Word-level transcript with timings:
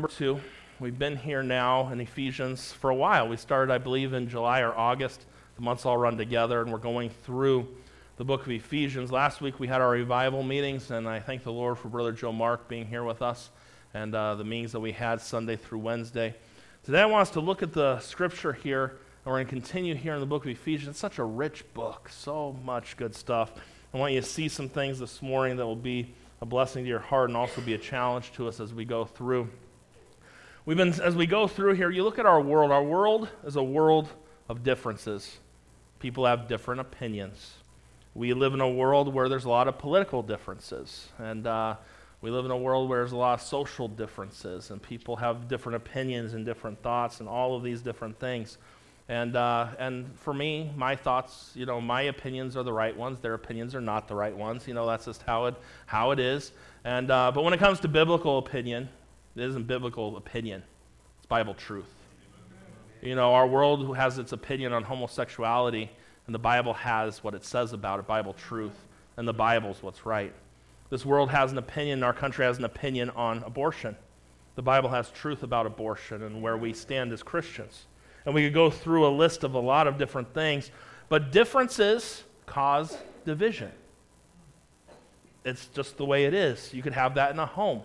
number 0.00 0.14
two. 0.14 0.40
We've 0.78 0.98
been 0.98 1.14
here 1.14 1.42
now 1.42 1.90
in 1.90 2.00
Ephesians 2.00 2.72
for 2.72 2.88
a 2.88 2.94
while. 2.94 3.28
We 3.28 3.36
started, 3.36 3.70
I 3.70 3.76
believe, 3.76 4.14
in 4.14 4.30
July 4.30 4.60
or 4.60 4.72
August. 4.72 5.26
The 5.56 5.60
months 5.60 5.84
all 5.84 5.98
run 5.98 6.16
together, 6.16 6.62
and 6.62 6.72
we're 6.72 6.78
going 6.78 7.10
through 7.10 7.68
the 8.16 8.24
book 8.24 8.40
of 8.40 8.50
Ephesians. 8.50 9.12
Last 9.12 9.42
week 9.42 9.60
we 9.60 9.68
had 9.68 9.82
our 9.82 9.90
revival 9.90 10.42
meetings, 10.42 10.90
and 10.90 11.06
I 11.06 11.20
thank 11.20 11.44
the 11.44 11.52
Lord 11.52 11.76
for 11.76 11.88
Brother 11.88 12.12
Joe 12.12 12.32
Mark 12.32 12.66
being 12.66 12.86
here 12.86 13.04
with 13.04 13.20
us 13.20 13.50
and 13.92 14.14
uh, 14.14 14.36
the 14.36 14.42
meetings 14.44 14.72
that 14.72 14.80
we 14.80 14.92
had 14.92 15.20
Sunday 15.20 15.56
through 15.56 15.80
Wednesday. 15.80 16.34
Today 16.82 17.02
I 17.02 17.04
want 17.04 17.20
us 17.20 17.30
to 17.32 17.40
look 17.40 17.62
at 17.62 17.74
the 17.74 18.00
scripture 18.00 18.54
here, 18.54 18.84
and 18.84 19.26
we're 19.26 19.32
going 19.34 19.48
to 19.48 19.52
continue 19.52 19.94
here 19.94 20.14
in 20.14 20.20
the 20.20 20.24
book 20.24 20.46
of 20.46 20.50
Ephesians. 20.50 20.88
It's 20.88 20.98
such 20.98 21.18
a 21.18 21.24
rich 21.24 21.62
book, 21.74 22.08
so 22.08 22.56
much 22.64 22.96
good 22.96 23.14
stuff. 23.14 23.52
I 23.92 23.98
want 23.98 24.14
you 24.14 24.22
to 24.22 24.26
see 24.26 24.48
some 24.48 24.70
things 24.70 24.98
this 24.98 25.20
morning 25.20 25.58
that 25.58 25.66
will 25.66 25.76
be 25.76 26.14
a 26.40 26.46
blessing 26.46 26.84
to 26.84 26.88
your 26.88 27.00
heart 27.00 27.28
and 27.28 27.36
also 27.36 27.60
be 27.60 27.74
a 27.74 27.78
challenge 27.78 28.32
to 28.32 28.48
us 28.48 28.60
as 28.60 28.72
we 28.72 28.86
go 28.86 29.04
through. 29.04 29.50
We've 30.70 30.76
been, 30.76 31.00
as 31.00 31.16
we 31.16 31.26
go 31.26 31.48
through 31.48 31.74
here, 31.74 31.90
you 31.90 32.04
look 32.04 32.20
at 32.20 32.26
our 32.26 32.40
world. 32.40 32.70
Our 32.70 32.84
world 32.84 33.28
is 33.44 33.56
a 33.56 33.62
world 33.62 34.08
of 34.48 34.62
differences. 34.62 35.40
People 35.98 36.26
have 36.26 36.46
different 36.46 36.80
opinions. 36.80 37.54
We 38.14 38.34
live 38.34 38.54
in 38.54 38.60
a 38.60 38.70
world 38.70 39.12
where 39.12 39.28
there's 39.28 39.46
a 39.46 39.48
lot 39.48 39.66
of 39.66 39.78
political 39.78 40.22
differences. 40.22 41.08
And 41.18 41.44
uh, 41.44 41.74
we 42.20 42.30
live 42.30 42.44
in 42.44 42.52
a 42.52 42.56
world 42.56 42.88
where 42.88 43.00
there's 43.00 43.10
a 43.10 43.16
lot 43.16 43.40
of 43.40 43.44
social 43.44 43.88
differences. 43.88 44.70
And 44.70 44.80
people 44.80 45.16
have 45.16 45.48
different 45.48 45.74
opinions 45.74 46.34
and 46.34 46.46
different 46.46 46.80
thoughts 46.84 47.18
and 47.18 47.28
all 47.28 47.56
of 47.56 47.64
these 47.64 47.82
different 47.82 48.20
things. 48.20 48.56
And, 49.08 49.34
uh, 49.34 49.70
and 49.80 50.16
for 50.20 50.32
me, 50.32 50.70
my 50.76 50.94
thoughts, 50.94 51.50
you 51.56 51.66
know, 51.66 51.80
my 51.80 52.02
opinions 52.02 52.56
are 52.56 52.62
the 52.62 52.72
right 52.72 52.96
ones. 52.96 53.18
Their 53.18 53.34
opinions 53.34 53.74
are 53.74 53.80
not 53.80 54.06
the 54.06 54.14
right 54.14 54.36
ones. 54.36 54.68
You 54.68 54.74
know, 54.74 54.86
that's 54.86 55.06
just 55.06 55.22
how 55.22 55.46
it, 55.46 55.56
how 55.86 56.12
it 56.12 56.20
is. 56.20 56.52
And, 56.84 57.10
uh, 57.10 57.32
but 57.34 57.42
when 57.42 57.54
it 57.54 57.58
comes 57.58 57.80
to 57.80 57.88
biblical 57.88 58.38
opinion, 58.38 58.88
it 59.36 59.42
isn't 59.42 59.66
biblical 59.66 60.16
opinion, 60.16 60.62
it's 61.18 61.26
Bible 61.26 61.54
truth. 61.54 61.92
You 63.02 63.14
know, 63.14 63.32
our 63.32 63.46
world 63.46 63.96
has 63.96 64.18
its 64.18 64.32
opinion 64.32 64.72
on 64.72 64.82
homosexuality, 64.82 65.90
and 66.26 66.34
the 66.34 66.38
Bible 66.38 66.74
has 66.74 67.24
what 67.24 67.34
it 67.34 67.44
says 67.44 67.72
about 67.72 67.98
it 67.98 68.06
Bible 68.06 68.34
truth, 68.34 68.86
and 69.16 69.26
the 69.26 69.32
Bible's 69.32 69.82
what's 69.82 70.04
right. 70.04 70.34
This 70.90 71.06
world 71.06 71.30
has 71.30 71.52
an 71.52 71.58
opinion, 71.58 72.02
our 72.02 72.12
country 72.12 72.44
has 72.44 72.58
an 72.58 72.64
opinion 72.64 73.10
on 73.10 73.42
abortion. 73.44 73.96
The 74.56 74.62
Bible 74.62 74.90
has 74.90 75.10
truth 75.10 75.42
about 75.42 75.64
abortion 75.64 76.22
and 76.22 76.42
where 76.42 76.56
we 76.56 76.72
stand 76.72 77.12
as 77.12 77.22
Christians. 77.22 77.86
And 78.26 78.34
we 78.34 78.44
could 78.44 78.54
go 78.54 78.68
through 78.70 79.06
a 79.06 79.08
list 79.08 79.44
of 79.44 79.54
a 79.54 79.58
lot 79.58 79.86
of 79.86 79.96
different 79.96 80.34
things, 80.34 80.70
but 81.08 81.32
differences 81.32 82.24
cause 82.44 82.98
division. 83.24 83.70
It's 85.44 85.66
just 85.66 85.96
the 85.96 86.04
way 86.04 86.26
it 86.26 86.34
is. 86.34 86.74
You 86.74 86.82
could 86.82 86.92
have 86.92 87.14
that 87.14 87.30
in 87.30 87.38
a 87.38 87.46
home. 87.46 87.82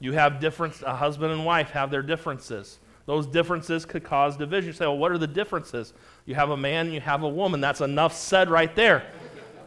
You 0.00 0.12
have 0.12 0.40
difference, 0.40 0.82
a 0.82 0.94
husband 0.94 1.32
and 1.32 1.44
wife 1.44 1.70
have 1.70 1.90
their 1.90 2.02
differences. 2.02 2.78
Those 3.06 3.26
differences 3.26 3.84
could 3.84 4.04
cause 4.04 4.36
division. 4.36 4.68
You 4.68 4.72
say, 4.74 4.86
well, 4.86 4.98
what 4.98 5.10
are 5.12 5.18
the 5.18 5.26
differences? 5.26 5.94
You 6.26 6.34
have 6.34 6.50
a 6.50 6.56
man 6.56 6.92
you 6.92 7.00
have 7.00 7.22
a 7.22 7.28
woman. 7.28 7.60
That's 7.60 7.80
enough 7.80 8.14
said 8.14 8.50
right 8.50 8.74
there. 8.76 9.10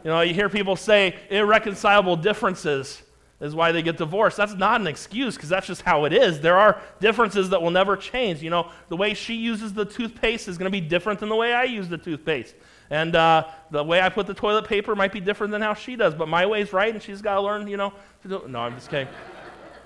You 0.04 0.10
know, 0.10 0.20
you 0.20 0.32
hear 0.32 0.48
people 0.48 0.76
say 0.76 1.16
irreconcilable 1.28 2.16
differences 2.16 3.02
is 3.40 3.56
why 3.56 3.72
they 3.72 3.82
get 3.82 3.96
divorced. 3.96 4.36
That's 4.36 4.54
not 4.54 4.80
an 4.80 4.86
excuse 4.86 5.34
because 5.34 5.48
that's 5.48 5.66
just 5.66 5.82
how 5.82 6.04
it 6.04 6.12
is. 6.12 6.40
There 6.40 6.56
are 6.56 6.80
differences 7.00 7.50
that 7.50 7.60
will 7.60 7.72
never 7.72 7.96
change. 7.96 8.40
You 8.42 8.50
know, 8.50 8.70
the 8.88 8.96
way 8.96 9.14
she 9.14 9.34
uses 9.34 9.72
the 9.72 9.84
toothpaste 9.84 10.46
is 10.46 10.56
going 10.56 10.70
to 10.70 10.80
be 10.80 10.80
different 10.80 11.18
than 11.18 11.28
the 11.28 11.36
way 11.36 11.52
I 11.52 11.64
use 11.64 11.88
the 11.88 11.98
toothpaste. 11.98 12.54
And 12.90 13.16
uh, 13.16 13.48
the 13.72 13.82
way 13.82 14.00
I 14.00 14.08
put 14.08 14.28
the 14.28 14.34
toilet 14.34 14.66
paper 14.66 14.94
might 14.94 15.12
be 15.12 15.20
different 15.20 15.50
than 15.50 15.62
how 15.62 15.74
she 15.74 15.96
does, 15.96 16.14
but 16.14 16.28
my 16.28 16.46
way's 16.46 16.72
right, 16.72 16.92
and 16.92 17.02
she's 17.02 17.22
got 17.22 17.34
to 17.34 17.40
learn, 17.40 17.66
you 17.66 17.76
know. 17.76 17.92
No, 18.24 18.60
I'm 18.60 18.74
just 18.74 18.88
kidding. 18.88 19.08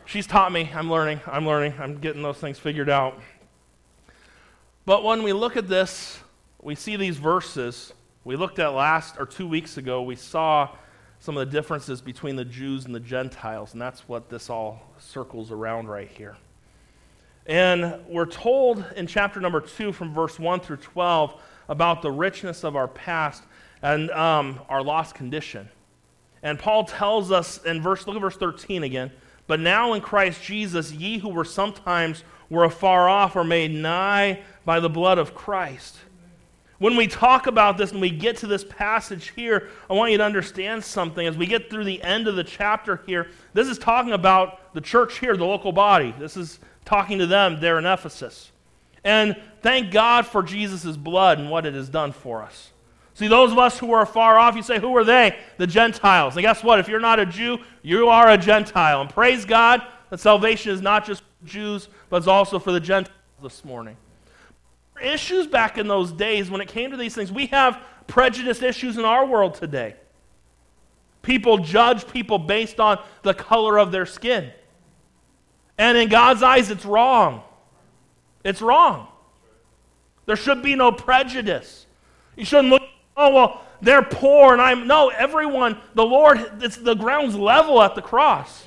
She's 0.07 0.29
taught 0.29 0.53
me. 0.53 0.71
I'm 0.73 0.89
learning. 0.89 1.21
I'm 1.27 1.45
learning. 1.45 1.75
I'm 1.81 1.99
getting 1.99 2.23
those 2.23 2.39
things 2.39 2.61
figured 2.61 2.89
out. 2.89 3.21
But 4.85 5.03
when 5.03 5.25
we 5.25 5.33
look 5.33 5.57
at 5.57 5.67
this, 5.67 6.21
we 6.63 6.77
see 6.77 6.95
these 6.95 7.17
verses. 7.17 7.93
We 8.23 8.37
looked 8.37 8.61
at 8.61 8.69
last 8.69 9.17
or 9.19 9.27
two 9.27 9.48
weeks 9.48 9.79
ago, 9.79 10.03
we 10.03 10.14
saw 10.14 10.70
some 11.19 11.36
of 11.36 11.45
the 11.48 11.53
differences 11.53 12.01
between 12.01 12.36
the 12.36 12.45
Jews 12.45 12.85
and 12.85 12.95
the 12.95 13.01
Gentiles, 13.01 13.73
and 13.73 13.83
that's 13.83 14.08
what 14.08 14.29
this 14.29 14.48
all 14.48 14.80
circles 14.98 15.51
around 15.51 15.89
right 15.89 16.09
here. 16.09 16.36
And 17.47 17.97
we're 18.07 18.27
told 18.27 18.85
in 18.95 19.09
chapter 19.09 19.41
number 19.41 19.61
2, 19.61 19.92
from 19.92 20.14
verse 20.14 20.39
1 20.39 20.61
through 20.61 20.77
12, 20.77 21.35
about 21.69 22.03
the 22.03 22.13
richness 22.13 22.63
of 22.63 22.77
our 22.77 22.86
past 22.86 23.42
and 23.83 24.09
um, 24.13 24.61
our 24.69 24.85
lost 24.85 25.17
condition. 25.17 25.69
And 26.45 26.61
Paul 26.61 26.85
tells 26.85 27.33
us 27.33 27.59
in 27.64 27.83
verse, 27.83 28.07
look 28.07 28.14
at 28.14 28.23
verse 28.23 28.36
13 28.36 28.85
again. 28.85 29.11
But 29.46 29.61
now 29.61 29.92
in 29.92 30.01
Christ 30.01 30.42
Jesus, 30.42 30.92
ye 30.92 31.18
who 31.18 31.29
were 31.29 31.45
sometimes 31.45 32.24
were 32.51 32.64
afar 32.64 33.08
off 33.08 33.36
are 33.36 33.45
made 33.45 33.73
nigh 33.73 34.42
by 34.64 34.80
the 34.80 34.90
blood 34.90 35.18
of 35.18 35.34
Christ. 35.34 35.96
When 36.79 36.96
we 36.96 37.07
talk 37.07 37.46
about 37.46 37.79
this 37.79 37.92
and 37.92 38.01
we 38.01 38.11
get 38.11 38.36
to 38.39 38.46
this 38.46 38.64
passage 38.64 39.33
here, 39.35 39.70
I 39.89 39.95
want 39.95 40.12
you 40.12 40.18
to 40.18 40.24
understand 40.24 40.85
something. 40.85 41.27
As 41.27 41.36
we 41.36 41.46
get 41.46 41.70
through 41.70 41.85
the 41.85 42.02
end 42.02 42.29
of 42.29 42.36
the 42.36 42.45
chapter 42.45 43.02
here, 43.06 43.30
this 43.55 43.68
is 43.68 43.79
talking 43.79 44.12
about 44.12 44.74
the 44.74 44.83
church 44.83 45.18
here, 45.18 45.36
the 45.36 45.46
local 45.46 45.73
body. 45.73 46.14
This 46.18 46.36
is 46.36 46.58
talking 46.85 47.18
to 47.18 47.27
them 47.27 47.61
there 47.61 47.79
in 47.79 47.86
Ephesus. 47.86 48.52
And 49.05 49.40
thank 49.62 49.90
God 49.90 50.27
for 50.27 50.42
Jesus' 50.42 50.96
blood 50.96 51.39
and 51.39 51.51
what 51.51 51.64
it 51.64 51.73
has 51.73 51.89
done 51.89 52.12
for 52.12 52.42
us. 52.42 52.73
See, 53.17 53.29
those 53.29 53.51
of 53.51 53.59
us 53.59 53.79
who 53.79 53.95
are 53.95 54.05
far 54.05 54.39
off, 54.39 54.57
you 54.57 54.63
say, 54.63 54.79
who 54.79 54.95
are 54.95 55.03
they? 55.03 55.39
The 55.57 55.67
Gentiles. 55.67 56.37
And 56.37 56.43
guess 56.43 56.63
what? 56.63 56.79
If 56.81 56.87
you're 56.87 57.01
not 57.01 57.19
a 57.19 57.25
Jew, 57.25 57.57
you 57.81 58.09
are 58.09 58.29
a 58.29 58.37
Gentile. 58.37 59.01
And 59.01 59.09
praise 59.09 59.47
God 59.47 59.81
that 60.11 60.21
salvation 60.21 60.71
is 60.71 60.83
not 60.83 61.07
just 61.07 61.23
for 61.23 61.47
Jews, 61.47 61.89
but 62.11 62.19
it's 62.19 62.27
also 62.27 62.59
for 62.59 62.73
the 62.73 62.79
Gentiles 62.79 63.17
this 63.43 63.65
morning. 63.65 63.97
Issues 65.03 65.47
back 65.47 65.79
in 65.79 65.89
those 65.89 66.13
days 66.13 66.51
when 66.51 66.61
it 66.61 66.69
came 66.69 66.91
to 66.91 66.99
these 66.99 67.15
things, 67.15 67.33
we 67.33 67.47
have 67.47 67.81
prejudice 68.07 68.61
issues 68.61 68.99
in 68.99 69.07
our 69.07 69.25
world 69.25 69.55
today. 69.55 69.97
People 71.23 71.57
judge 71.57 72.07
people 72.07 72.39
based 72.39 72.81
on 72.81 73.03
the 73.23 73.33
color 73.33 73.79
of 73.79 73.93
their 73.93 74.05
skin. 74.05 74.51
And 75.79 75.97
in 75.97 76.11
God's 76.11 76.43
eyes, 76.43 76.71
it's 76.71 76.85
wrong. 76.85 77.43
It's 78.45 78.61
wrong. 78.61 79.09
There 80.27 80.37
should 80.37 80.63
be 80.63 80.75
no 80.75 80.93
prejudice. 80.93 81.87
You 82.37 82.45
shouldn't 82.45 82.69
look 82.69 82.83
oh, 83.17 83.33
well, 83.33 83.63
they're 83.81 84.03
poor 84.03 84.53
and 84.53 84.63
I'm. 84.63 84.87
No, 84.87 85.09
everyone, 85.09 85.79
the 85.95 86.05
Lord, 86.05 86.39
it's, 86.61 86.77
the 86.77 86.95
ground's 86.95 87.35
level 87.35 87.83
at 87.83 87.95
the 87.95 88.03
cross. 88.03 88.67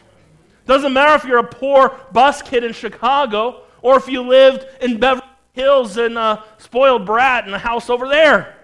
Doesn't 0.65 0.93
matter 0.93 1.15
if 1.15 1.23
you're 1.23 1.39
a 1.39 1.43
poor 1.43 1.99
bus 2.11 2.41
kid 2.41 2.63
in 2.63 2.73
Chicago 2.73 3.63
or 3.81 3.97
if 3.97 4.07
you 4.07 4.21
lived 4.21 4.65
in 4.81 4.99
Beverly 4.99 5.25
Hills 5.53 5.97
and 5.97 6.17
a 6.17 6.21
uh, 6.21 6.43
spoiled 6.57 7.05
brat 7.05 7.47
in 7.47 7.53
a 7.53 7.59
house 7.59 7.89
over 7.89 8.07
there. 8.07 8.55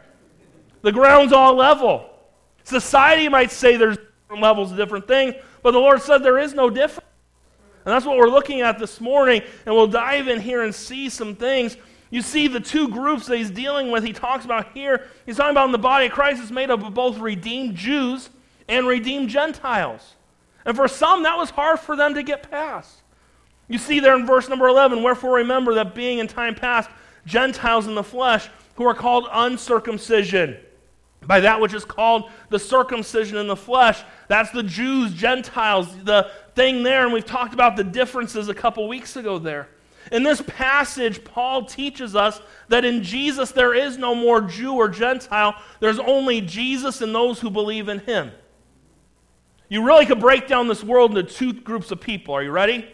The 0.81 0.91
ground's 0.91 1.34
all 1.34 1.56
level. 1.56 2.09
Society 2.63 3.28
might 3.28 3.52
say 3.52 3.75
there's 3.75 3.97
different 3.97 4.44
levels 4.44 4.72
of 4.72 4.78
different 4.78 5.07
things, 5.07 5.35
but 5.63 5.72
the 5.72 5.79
Lord 5.79 6.02
said 6.02 6.19
there 6.19 6.38
is 6.38 6.53
no 6.53 6.69
difference. 6.69 7.09
And 7.85 7.94
that's 7.94 8.06
what 8.06 8.17
we're 8.17 8.29
looking 8.29 8.62
at 8.62 8.79
this 8.79 9.00
morning, 9.00 9.41
and 9.66 9.75
we'll 9.75 9.88
dive 9.88 10.28
in 10.28 10.40
here 10.40 10.63
and 10.63 10.73
see 10.73 11.09
some 11.09 11.35
things 11.35 11.78
you 12.15 12.21
see 12.21 12.47
the 12.47 12.61
two 12.61 12.87
groups 12.87 13.25
that 13.25 13.35
he's 13.35 13.51
dealing 13.51 13.91
with, 13.91 14.05
he 14.05 14.13
talks 14.13 14.45
about 14.45 14.71
here. 14.73 15.05
He's 15.25 15.35
talking 15.35 15.51
about 15.51 15.65
in 15.65 15.73
the 15.73 15.77
body 15.77 16.05
of 16.05 16.13
Christ 16.13 16.41
is 16.41 16.49
made 16.49 16.69
up 16.69 16.81
of 16.81 16.93
both 16.93 17.17
redeemed 17.17 17.75
Jews 17.75 18.29
and 18.69 18.87
redeemed 18.87 19.27
Gentiles. 19.27 20.15
And 20.65 20.77
for 20.77 20.87
some, 20.87 21.23
that 21.23 21.37
was 21.37 21.49
hard 21.49 21.77
for 21.77 21.97
them 21.97 22.13
to 22.13 22.23
get 22.23 22.49
past. 22.49 23.01
You 23.67 23.77
see 23.77 23.99
there 23.99 24.15
in 24.15 24.25
verse 24.25 24.47
number 24.47 24.65
11, 24.69 25.03
wherefore 25.03 25.35
remember 25.35 25.73
that 25.73 25.93
being 25.93 26.19
in 26.19 26.27
time 26.27 26.55
past 26.55 26.89
Gentiles 27.25 27.85
in 27.85 27.95
the 27.95 28.03
flesh, 28.03 28.47
who 28.75 28.85
are 28.85 28.95
called 28.95 29.27
uncircumcision, 29.29 30.55
by 31.27 31.41
that 31.41 31.59
which 31.59 31.73
is 31.73 31.83
called 31.83 32.31
the 32.49 32.59
circumcision 32.59 33.35
in 33.35 33.47
the 33.47 33.57
flesh. 33.57 34.01
That's 34.29 34.51
the 34.51 34.63
Jews, 34.63 35.13
Gentiles, 35.13 35.93
the 36.05 36.31
thing 36.55 36.81
there. 36.81 37.03
And 37.03 37.11
we've 37.11 37.25
talked 37.25 37.53
about 37.53 37.75
the 37.75 37.83
differences 37.83 38.47
a 38.47 38.53
couple 38.53 38.87
weeks 38.87 39.17
ago 39.17 39.37
there. 39.37 39.67
In 40.11 40.23
this 40.23 40.41
passage, 40.41 41.23
Paul 41.23 41.66
teaches 41.66 42.16
us 42.16 42.40
that 42.67 42.85
in 42.85 43.03
Jesus 43.03 43.52
there 43.52 43.73
is 43.73 43.97
no 43.97 44.13
more 44.13 44.41
Jew 44.41 44.73
or 44.73 44.87
Gentile, 44.87 45.55
there's 45.79 45.99
only 45.99 46.41
Jesus 46.41 47.02
and 47.02 47.13
those 47.13 47.40
who 47.40 47.49
believe 47.49 47.90
in 47.90 47.99
him. 47.99 48.31
You 49.67 49.84
really 49.84 50.05
could 50.05 50.19
break 50.19 50.47
down 50.47 50.67
this 50.67 50.84
world 50.84 51.17
into 51.17 51.31
two 51.31 51.53
groups 51.53 51.91
of 51.91 51.99
people. 51.99 52.35
Are 52.35 52.43
you 52.43 52.52
ready? 52.52 52.87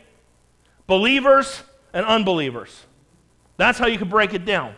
Believers 0.88 1.64
and 1.94 2.06
unbelievers. 2.06 2.86
That's 3.58 3.78
how 3.78 3.88
you 3.88 3.98
could 3.98 4.10
break 4.10 4.34
it 4.34 4.46
down. 4.46 4.74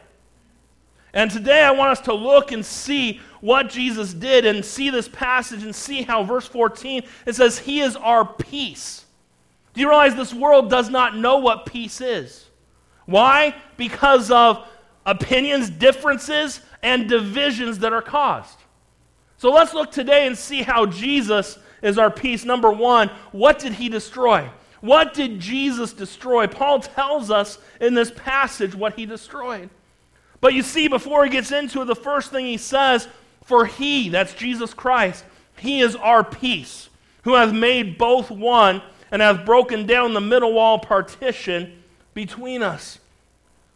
And 1.14 1.30
today 1.30 1.62
I 1.62 1.72
want 1.72 1.92
us 1.92 2.02
to 2.02 2.14
look 2.14 2.52
and 2.52 2.66
see 2.66 3.22
what 3.40 3.70
Jesus 3.70 4.14
did 4.14 4.46
and 4.46 4.66
see 4.66 4.90
this 4.90 5.08
passage 5.08 5.64
and 5.64 5.76
see 5.76 6.02
how 6.02 6.24
verse 6.24 6.48
14 6.48 7.04
it 7.28 7.36
says 7.36 7.60
he 7.60 7.82
is 7.82 7.96
our 7.96 8.26
peace. 8.26 9.03
Do 9.74 9.82
you 9.82 9.90
realize 9.90 10.16
this 10.16 10.34
world 10.34 10.70
does 10.70 10.90
not 10.90 11.16
know 11.16 11.40
what 11.40 11.66
peace 11.66 12.00
is? 12.02 12.46
Why? 13.06 13.56
Because 13.76 14.32
of 14.32 14.66
opinions, 15.06 15.70
differences, 15.70 16.62
and 16.82 17.10
divisions 17.10 17.80
that 17.80 17.94
are 17.94 18.02
caused. 18.02 18.58
So 19.38 19.52
let's 19.52 19.74
look 19.74 19.92
today 19.92 20.28
and 20.28 20.38
see 20.38 20.62
how 20.62 20.86
Jesus 20.86 21.58
is 21.82 21.98
our 21.98 22.12
peace. 22.12 22.46
Number 22.46 22.72
one, 22.72 23.10
what 23.32 23.60
did 23.60 23.74
he 23.74 23.90
destroy? 23.90 24.50
What 24.80 25.14
did 25.14 25.40
Jesus 25.40 25.94
destroy? 25.94 26.48
Paul 26.48 26.82
tells 26.82 27.32
us 27.32 27.58
in 27.82 27.94
this 27.94 28.12
passage 28.12 28.76
what 28.76 28.96
he 28.96 29.06
destroyed. 29.06 29.70
But 30.40 30.54
you 30.54 30.62
see, 30.62 30.88
before 30.88 31.24
he 31.24 31.32
gets 31.32 31.52
into 31.52 31.82
it, 31.82 31.86
the 31.86 31.96
first 31.96 32.32
thing 32.32 32.46
he 32.46 32.58
says, 32.58 33.08
For 33.46 33.66
he, 33.66 34.10
that's 34.10 34.34
Jesus 34.34 34.74
Christ, 34.74 35.24
he 35.58 35.80
is 35.80 35.96
our 35.96 36.24
peace, 36.24 36.90
who 37.24 37.36
hath 37.36 37.54
made 37.54 37.98
both 37.98 38.30
one 38.30 38.82
and 39.14 39.22
hath 39.22 39.46
broken 39.46 39.86
down 39.86 40.16
the 40.16 40.20
middle 40.20 40.54
wall 40.54 40.80
partition 40.80 41.84
between 42.16 42.64
us. 42.64 42.98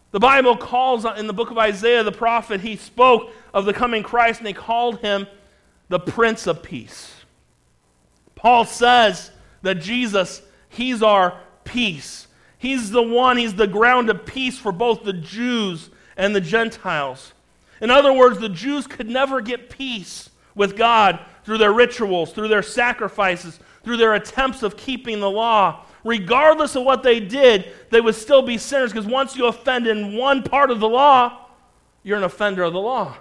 The 0.10 0.20
Bible 0.20 0.58
calls 0.58 1.06
in 1.06 1.28
the 1.28 1.34
book 1.34 1.52
of 1.52 1.60
Isaiah, 1.60 2.02
the 2.02 2.12
prophet, 2.12 2.60
he 2.60 2.76
spoke 2.76 3.32
of 3.54 3.66
the 3.66 3.74
coming 3.74 4.02
Christ 4.02 4.40
and 4.40 4.48
they 4.48 4.54
called 4.54 5.00
him 5.00 5.28
the 5.90 6.00
Prince 6.00 6.48
of 6.48 6.64
Peace. 6.64 7.14
Paul 8.34 8.66
says 8.66 9.30
that 9.62 9.76
Jesus, 9.76 10.42
he's 10.70 11.04
our 11.04 11.40
peace. 11.66 12.26
He's 12.58 12.90
the 12.90 13.04
one, 13.04 13.38
he's 13.38 13.54
the 13.54 13.68
ground 13.68 14.10
of 14.10 14.26
peace 14.26 14.58
for 14.58 14.72
both 14.72 15.04
the 15.04 15.14
Jews 15.14 15.92
and 16.18 16.36
the 16.36 16.42
Gentiles. 16.42 17.34
In 17.80 17.92
other 17.92 18.12
words, 18.12 18.40
the 18.40 18.50
Jews 18.50 18.88
could 18.88 19.08
never 19.08 19.42
get 19.42 19.70
peace 19.70 20.32
with 20.56 20.76
God 20.76 21.20
through 21.46 21.60
their 21.60 21.74
rituals, 21.74 22.34
through 22.34 22.48
their 22.48 22.64
sacrifices, 22.64 23.60
through 23.88 23.96
their 23.96 24.16
attempts 24.16 24.64
of 24.64 24.76
keeping 24.76 25.22
the 25.22 25.30
law. 25.30 25.86
Regardless 26.04 26.76
of 26.76 26.84
what 26.84 27.04
they 27.04 27.22
did, 27.22 27.72
they 27.90 28.02
would 28.02 28.16
still 28.16 28.42
be 28.42 28.58
sinners 28.58 28.92
because 28.92 29.06
once 29.06 29.38
you 29.38 29.46
offend 29.46 29.88
in 29.88 30.18
one 30.18 30.44
part 30.44 30.72
of 30.72 30.82
the 30.82 30.90
law, 30.90 31.48
you're 32.04 32.18
an 32.18 32.26
offender 32.26 32.64
of 32.64 32.74
the 32.74 32.82
law. 32.82 33.16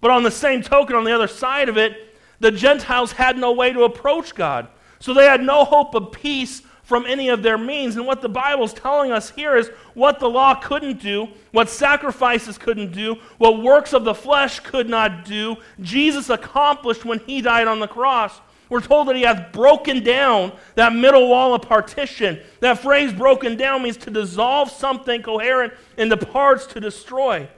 But 0.00 0.10
on 0.10 0.22
the 0.22 0.30
same 0.30 0.62
token, 0.62 0.96
on 0.96 1.04
the 1.04 1.14
other 1.14 1.28
side 1.28 1.68
of 1.68 1.76
it, 1.76 2.16
the 2.40 2.50
Gentiles 2.50 3.12
had 3.12 3.36
no 3.36 3.52
way 3.52 3.70
to 3.70 3.82
approach 3.82 4.34
God. 4.34 4.68
So 4.98 5.12
they 5.12 5.26
had 5.26 5.42
no 5.42 5.66
hope 5.66 5.94
of 5.94 6.10
peace 6.10 6.62
from 6.84 7.04
any 7.04 7.28
of 7.28 7.42
their 7.42 7.58
means. 7.58 7.96
And 7.96 8.06
what 8.06 8.22
the 8.22 8.30
Bible's 8.30 8.72
telling 8.72 9.12
us 9.12 9.28
here 9.28 9.56
is 9.56 9.68
what 9.92 10.20
the 10.20 10.30
law 10.30 10.54
couldn't 10.54 11.02
do, 11.02 11.28
what 11.52 11.68
sacrifices 11.68 12.56
couldn't 12.56 12.92
do, 12.92 13.16
what 13.36 13.62
works 13.62 13.92
of 13.92 14.04
the 14.04 14.14
flesh 14.14 14.60
could 14.60 14.88
not 14.88 15.26
do, 15.26 15.58
Jesus 15.82 16.30
accomplished 16.30 17.04
when 17.04 17.18
he 17.18 17.42
died 17.42 17.68
on 17.68 17.78
the 17.78 17.86
cross. 17.86 18.40
We're 18.68 18.80
told 18.80 19.08
that 19.08 19.16
he 19.16 19.22
hath 19.22 19.52
broken 19.52 20.02
down 20.02 20.52
that 20.74 20.92
middle 20.92 21.28
wall 21.28 21.54
of 21.54 21.62
partition. 21.62 22.40
That 22.60 22.78
phrase 22.78 23.12
broken 23.12 23.56
down 23.56 23.82
means 23.82 23.96
to 23.98 24.10
dissolve 24.10 24.70
something 24.70 25.22
coherent 25.22 25.72
into 25.96 26.16
parts 26.16 26.66
to 26.66 26.80
destroy. 26.80 27.48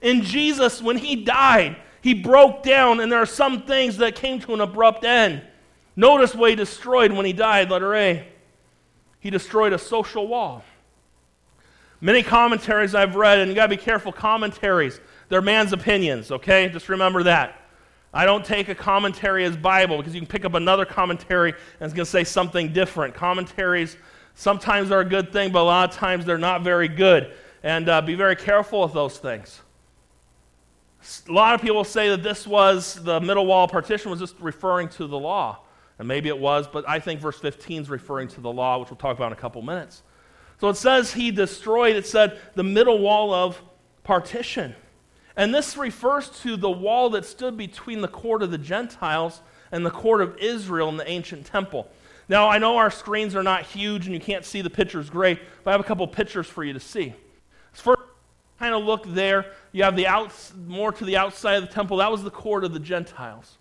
In 0.00 0.22
Jesus, 0.22 0.80
when 0.80 0.96
he 0.96 1.16
died, 1.16 1.76
he 2.02 2.14
broke 2.14 2.62
down, 2.62 3.00
and 3.00 3.10
there 3.10 3.20
are 3.20 3.26
some 3.26 3.62
things 3.62 3.98
that 3.98 4.14
came 4.14 4.40
to 4.40 4.54
an 4.54 4.60
abrupt 4.60 5.04
end. 5.04 5.42
Notice 5.96 6.34
what 6.34 6.50
he 6.50 6.56
destroyed 6.56 7.12
when 7.12 7.26
he 7.26 7.32
died, 7.32 7.70
letter 7.70 7.94
A. 7.94 8.26
He 9.18 9.28
destroyed 9.28 9.72
a 9.72 9.78
social 9.78 10.26
wall. 10.26 10.64
Many 12.00 12.22
commentaries 12.22 12.94
I've 12.94 13.16
read, 13.16 13.38
and 13.38 13.50
you 13.50 13.54
got 13.54 13.66
to 13.66 13.76
be 13.76 13.82
careful, 13.82 14.12
commentaries, 14.12 15.00
they're 15.28 15.42
man's 15.42 15.74
opinions, 15.74 16.30
okay? 16.30 16.68
Just 16.70 16.88
remember 16.88 17.24
that. 17.24 17.59
I 18.12 18.24
don't 18.24 18.44
take 18.44 18.68
a 18.68 18.74
commentary 18.74 19.44
as 19.44 19.56
Bible 19.56 19.96
because 19.98 20.14
you 20.14 20.20
can 20.20 20.28
pick 20.28 20.44
up 20.44 20.54
another 20.54 20.84
commentary 20.84 21.52
and 21.52 21.86
it's 21.86 21.94
going 21.94 22.04
to 22.04 22.10
say 22.10 22.24
something 22.24 22.72
different. 22.72 23.14
Commentaries 23.14 23.96
sometimes 24.34 24.90
are 24.90 25.00
a 25.00 25.04
good 25.04 25.32
thing, 25.32 25.52
but 25.52 25.60
a 25.60 25.62
lot 25.62 25.90
of 25.90 25.96
times 25.96 26.24
they're 26.24 26.38
not 26.38 26.62
very 26.62 26.88
good. 26.88 27.32
And 27.62 27.88
uh, 27.88 28.00
be 28.02 28.14
very 28.14 28.36
careful 28.36 28.82
with 28.82 28.92
those 28.92 29.18
things. 29.18 29.60
A 31.28 31.32
lot 31.32 31.54
of 31.54 31.62
people 31.62 31.84
say 31.84 32.08
that 32.10 32.22
this 32.22 32.46
was 32.46 32.96
the 32.96 33.20
middle 33.20 33.46
wall 33.46 33.68
partition 33.68 34.10
was 34.10 34.20
just 34.20 34.34
referring 34.40 34.88
to 34.90 35.06
the 35.06 35.18
law. 35.18 35.60
And 35.98 36.08
maybe 36.08 36.30
it 36.30 36.38
was, 36.38 36.66
but 36.66 36.88
I 36.88 36.98
think 36.98 37.20
verse 37.20 37.38
15 37.38 37.82
is 37.82 37.90
referring 37.90 38.28
to 38.28 38.40
the 38.40 38.50
law, 38.50 38.78
which 38.78 38.90
we'll 38.90 38.96
talk 38.96 39.16
about 39.16 39.28
in 39.28 39.32
a 39.34 39.40
couple 39.40 39.60
minutes. 39.62 40.02
So 40.58 40.68
it 40.68 40.76
says 40.76 41.12
he 41.12 41.30
destroyed, 41.30 41.94
it 41.94 42.06
said 42.06 42.38
the 42.54 42.62
middle 42.62 42.98
wall 42.98 43.32
of 43.32 43.60
partition. 44.02 44.74
And 45.36 45.54
this 45.54 45.76
refers 45.76 46.28
to 46.42 46.56
the 46.56 46.70
wall 46.70 47.10
that 47.10 47.24
stood 47.24 47.56
between 47.56 48.00
the 48.00 48.08
court 48.08 48.42
of 48.42 48.50
the 48.50 48.58
Gentiles 48.58 49.40
and 49.72 49.86
the 49.86 49.90
court 49.90 50.20
of 50.20 50.36
Israel 50.38 50.88
in 50.88 50.96
the 50.96 51.08
ancient 51.08 51.46
temple. 51.46 51.88
Now, 52.28 52.48
I 52.48 52.58
know 52.58 52.76
our 52.76 52.90
screens 52.90 53.34
are 53.34 53.42
not 53.42 53.62
huge 53.62 54.06
and 54.06 54.14
you 54.14 54.20
can't 54.20 54.44
see 54.44 54.62
the 54.62 54.70
pictures 54.70 55.10
great, 55.10 55.40
but 55.64 55.70
I 55.70 55.72
have 55.72 55.80
a 55.80 55.84
couple 55.84 56.06
pictures 56.06 56.46
for 56.46 56.64
you 56.64 56.72
to 56.72 56.80
see. 56.80 57.14
First, 57.72 58.00
kind 58.58 58.74
of 58.74 58.84
look 58.84 59.04
there. 59.06 59.46
You 59.72 59.84
have 59.84 59.96
the 59.96 60.06
outs, 60.06 60.52
more 60.66 60.92
to 60.92 61.04
the 61.04 61.16
outside 61.16 61.54
of 61.54 61.62
the 61.62 61.74
temple. 61.74 61.96
That 61.96 62.10
was 62.10 62.22
the 62.22 62.30
court 62.30 62.62
of 62.64 62.72
the 62.72 62.80
Gentiles. 62.80 63.56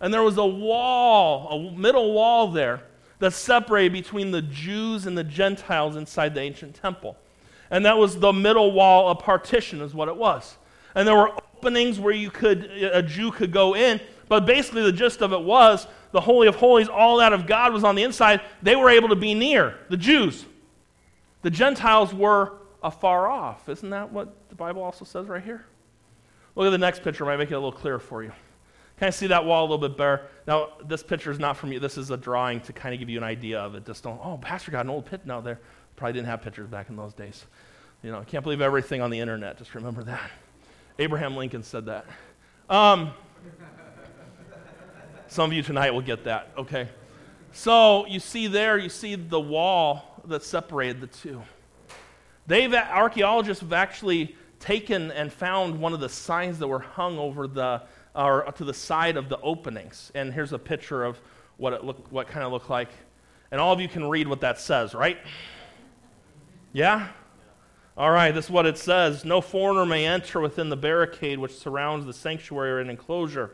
And 0.00 0.12
there 0.14 0.22
was 0.22 0.38
a 0.38 0.46
wall, 0.46 1.48
a 1.48 1.76
middle 1.76 2.12
wall 2.12 2.48
there 2.48 2.82
that 3.18 3.32
separated 3.32 3.92
between 3.92 4.30
the 4.30 4.42
Jews 4.42 5.06
and 5.06 5.18
the 5.18 5.24
Gentiles 5.24 5.96
inside 5.96 6.34
the 6.34 6.40
ancient 6.40 6.74
temple. 6.74 7.16
And 7.70 7.84
that 7.84 7.98
was 7.98 8.18
the 8.18 8.32
middle 8.32 8.72
wall, 8.72 9.10
a 9.10 9.14
partition 9.14 9.80
is 9.80 9.92
what 9.92 10.08
it 10.08 10.16
was 10.16 10.56
and 10.98 11.06
there 11.06 11.14
were 11.14 11.30
openings 11.30 12.00
where 12.00 12.12
you 12.12 12.28
could 12.28 12.64
a 12.64 13.02
Jew 13.02 13.30
could 13.30 13.52
go 13.52 13.76
in. 13.76 14.00
But 14.28 14.44
basically, 14.44 14.82
the 14.82 14.92
gist 14.92 15.22
of 15.22 15.32
it 15.32 15.40
was 15.40 15.86
the 16.10 16.20
Holy 16.20 16.48
of 16.48 16.56
Holies, 16.56 16.88
all 16.88 17.18
that 17.18 17.32
of 17.32 17.46
God 17.46 17.72
was 17.72 17.84
on 17.84 17.94
the 17.94 18.02
inside. 18.02 18.40
They 18.62 18.74
were 18.74 18.90
able 18.90 19.08
to 19.10 19.16
be 19.16 19.32
near 19.32 19.78
the 19.88 19.96
Jews. 19.96 20.44
The 21.42 21.50
Gentiles 21.50 22.12
were 22.12 22.58
afar 22.82 23.28
off. 23.28 23.68
Isn't 23.68 23.90
that 23.90 24.12
what 24.12 24.34
the 24.48 24.56
Bible 24.56 24.82
also 24.82 25.04
says 25.04 25.28
right 25.28 25.42
here? 25.42 25.64
Look 26.56 26.66
at 26.66 26.70
the 26.70 26.78
next 26.78 27.04
picture. 27.04 27.24
I 27.24 27.28
might 27.28 27.36
make 27.36 27.52
it 27.52 27.54
a 27.54 27.58
little 27.58 27.70
clearer 27.70 28.00
for 28.00 28.24
you. 28.24 28.32
Kind 28.98 29.08
of 29.08 29.14
see 29.14 29.28
that 29.28 29.44
wall 29.44 29.62
a 29.62 29.66
little 29.70 29.88
bit 29.88 29.96
better. 29.96 30.22
Now, 30.48 30.70
this 30.84 31.04
picture 31.04 31.30
is 31.30 31.38
not 31.38 31.56
from 31.56 31.70
you. 31.70 31.78
This 31.78 31.96
is 31.96 32.10
a 32.10 32.16
drawing 32.16 32.60
to 32.62 32.72
kind 32.72 32.92
of 32.92 32.98
give 32.98 33.08
you 33.08 33.18
an 33.18 33.24
idea 33.24 33.60
of 33.60 33.76
it. 33.76 33.86
Just 33.86 34.02
don't, 34.02 34.20
oh, 34.20 34.38
Pastor 34.38 34.72
got 34.72 34.84
an 34.84 34.90
old 34.90 35.06
pit 35.06 35.20
out 35.30 35.44
there. 35.44 35.60
Probably 35.94 36.14
didn't 36.14 36.26
have 36.26 36.42
pictures 36.42 36.66
back 36.66 36.88
in 36.88 36.96
those 36.96 37.14
days. 37.14 37.46
You 38.02 38.10
know, 38.10 38.18
I 38.18 38.24
can't 38.24 38.42
believe 38.42 38.60
everything 38.60 39.00
on 39.00 39.10
the 39.10 39.20
internet. 39.20 39.58
Just 39.58 39.76
remember 39.76 40.02
that. 40.04 40.30
Abraham 40.98 41.36
Lincoln 41.36 41.62
said 41.62 41.86
that. 41.86 42.06
Um, 42.68 43.12
some 45.28 45.50
of 45.50 45.52
you 45.52 45.62
tonight 45.62 45.92
will 45.92 46.00
get 46.02 46.24
that, 46.24 46.50
okay? 46.58 46.88
So 47.52 48.04
you 48.06 48.18
see 48.18 48.48
there, 48.48 48.78
you 48.78 48.88
see 48.88 49.14
the 49.14 49.40
wall 49.40 50.22
that 50.24 50.42
separated 50.42 51.00
the 51.00 51.06
two. 51.06 51.42
They've, 52.46 52.74
archaeologists 52.74 53.60
have 53.60 53.72
actually 53.72 54.34
taken 54.58 55.12
and 55.12 55.32
found 55.32 55.78
one 55.78 55.92
of 55.92 56.00
the 56.00 56.08
signs 56.08 56.58
that 56.58 56.66
were 56.66 56.80
hung 56.80 57.18
over 57.18 57.46
the, 57.46 57.82
or 58.14 58.50
to 58.56 58.64
the 58.64 58.74
side 58.74 59.16
of 59.16 59.28
the 59.28 59.40
openings. 59.40 60.10
And 60.14 60.32
here's 60.32 60.52
a 60.52 60.58
picture 60.58 61.04
of 61.04 61.20
what 61.58 61.72
it 61.74 61.84
looked, 61.84 62.10
what 62.10 62.26
kind 62.26 62.44
of 62.44 62.50
looked 62.50 62.70
like. 62.70 62.88
And 63.52 63.60
all 63.60 63.72
of 63.72 63.80
you 63.80 63.88
can 63.88 64.08
read 64.08 64.26
what 64.26 64.40
that 64.40 64.58
says, 64.58 64.94
right? 64.94 65.18
Yeah? 66.72 67.08
All 67.98 68.12
right, 68.12 68.32
this 68.32 68.44
is 68.44 68.50
what 68.50 68.64
it 68.64 68.78
says 68.78 69.24
No 69.24 69.40
foreigner 69.40 69.84
may 69.84 70.06
enter 70.06 70.40
within 70.40 70.68
the 70.68 70.76
barricade 70.76 71.40
which 71.40 71.58
surrounds 71.58 72.06
the 72.06 72.12
sanctuary 72.12 72.70
or 72.70 72.78
an 72.78 72.90
enclosure. 72.90 73.50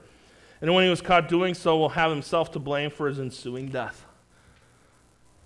And 0.61 0.75
when 0.75 0.85
he 0.85 0.91
was 0.91 1.01
caught 1.01 1.31
doing 1.31 1.55
so, 1.55 1.79
will 1.79 1.89
have 1.91 2.11
himself 2.11 2.53
to 2.53 2.59
blame 2.59 2.91
for 2.91 3.09
his 3.09 3.19
ensuing 3.19 3.69
death. 3.69 4.05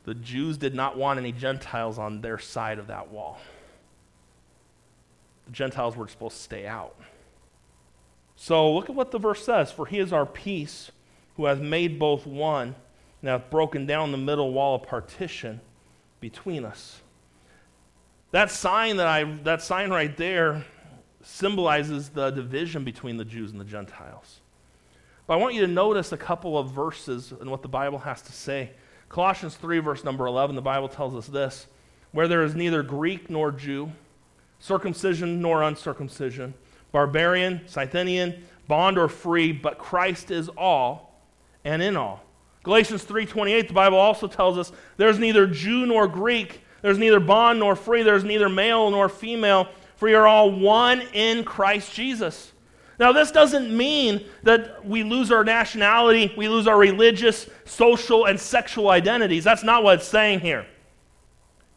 The 0.02 0.14
Jews 0.14 0.58
did 0.58 0.74
not 0.74 0.98
want 0.98 1.20
any 1.20 1.30
Gentiles 1.30 1.96
on 1.96 2.22
their 2.22 2.38
side 2.38 2.78
of 2.80 2.88
that 2.88 3.10
wall. 3.10 3.38
The 5.46 5.52
Gentiles 5.52 5.96
were 5.96 6.08
supposed 6.08 6.36
to 6.36 6.42
stay 6.42 6.66
out. 6.66 6.96
So 8.34 8.72
look 8.72 8.88
at 8.88 8.96
what 8.96 9.12
the 9.12 9.18
verse 9.18 9.44
says 9.44 9.70
For 9.70 9.86
he 9.86 10.00
is 10.00 10.12
our 10.12 10.26
peace, 10.26 10.90
who 11.36 11.44
hath 11.44 11.60
made 11.60 12.00
both 12.00 12.26
one, 12.26 12.74
and 13.22 13.30
hath 13.30 13.48
broken 13.48 13.86
down 13.86 14.10
the 14.10 14.18
middle 14.18 14.52
wall 14.52 14.74
of 14.74 14.82
partition 14.82 15.60
between 16.20 16.64
us 16.64 17.00
that 18.30 18.50
sign 18.50 18.96
that 18.98 19.06
I 19.06 19.24
that 19.44 19.62
sign 19.62 19.90
right 19.90 20.16
there 20.16 20.64
symbolizes 21.22 22.10
the 22.10 22.30
division 22.30 22.84
between 22.84 23.16
the 23.16 23.24
Jews 23.24 23.50
and 23.52 23.60
the 23.60 23.64
Gentiles. 23.64 24.40
But 25.26 25.34
I 25.34 25.36
want 25.36 25.54
you 25.54 25.60
to 25.62 25.72
notice 25.72 26.12
a 26.12 26.16
couple 26.16 26.58
of 26.58 26.72
verses 26.72 27.32
and 27.38 27.50
what 27.50 27.62
the 27.62 27.68
Bible 27.68 27.98
has 27.98 28.22
to 28.22 28.32
say. 28.32 28.70
Colossians 29.08 29.56
3 29.56 29.78
verse 29.80 30.04
number 30.04 30.26
11 30.26 30.56
the 30.56 30.62
Bible 30.62 30.88
tells 30.88 31.14
us 31.14 31.26
this, 31.26 31.66
where 32.12 32.28
there 32.28 32.42
is 32.42 32.54
neither 32.54 32.82
Greek 32.82 33.28
nor 33.28 33.52
Jew, 33.52 33.92
circumcision 34.58 35.40
nor 35.40 35.62
uncircumcision, 35.62 36.54
barbarian, 36.92 37.60
Scythian, 37.66 38.42
bond 38.66 38.98
or 38.98 39.08
free, 39.08 39.52
but 39.52 39.78
Christ 39.78 40.30
is 40.30 40.48
all 40.50 41.20
and 41.64 41.82
in 41.82 41.96
all. 41.96 42.22
Galatians 42.62 43.04
3:28 43.04 43.68
the 43.68 43.74
Bible 43.74 43.98
also 43.98 44.26
tells 44.26 44.58
us 44.58 44.72
there's 44.96 45.18
neither 45.18 45.46
Jew 45.46 45.86
nor 45.86 46.06
Greek, 46.06 46.62
there's 46.82 46.98
neither 46.98 47.20
bond 47.20 47.58
nor 47.58 47.76
free, 47.76 48.02
there's 48.02 48.24
neither 48.24 48.48
male 48.48 48.90
nor 48.90 49.08
female, 49.08 49.68
for 49.96 50.08
you're 50.08 50.28
all 50.28 50.50
one 50.50 51.02
in 51.12 51.44
Christ 51.44 51.92
Jesus. 51.94 52.52
Now, 52.98 53.12
this 53.12 53.30
doesn't 53.30 53.74
mean 53.76 54.24
that 54.42 54.84
we 54.84 55.04
lose 55.04 55.30
our 55.30 55.44
nationality, 55.44 56.32
we 56.36 56.48
lose 56.48 56.66
our 56.66 56.78
religious, 56.78 57.48
social, 57.64 58.26
and 58.26 58.38
sexual 58.38 58.90
identities. 58.90 59.44
That's 59.44 59.62
not 59.62 59.84
what 59.84 59.96
it's 59.98 60.08
saying 60.08 60.40
here. 60.40 60.66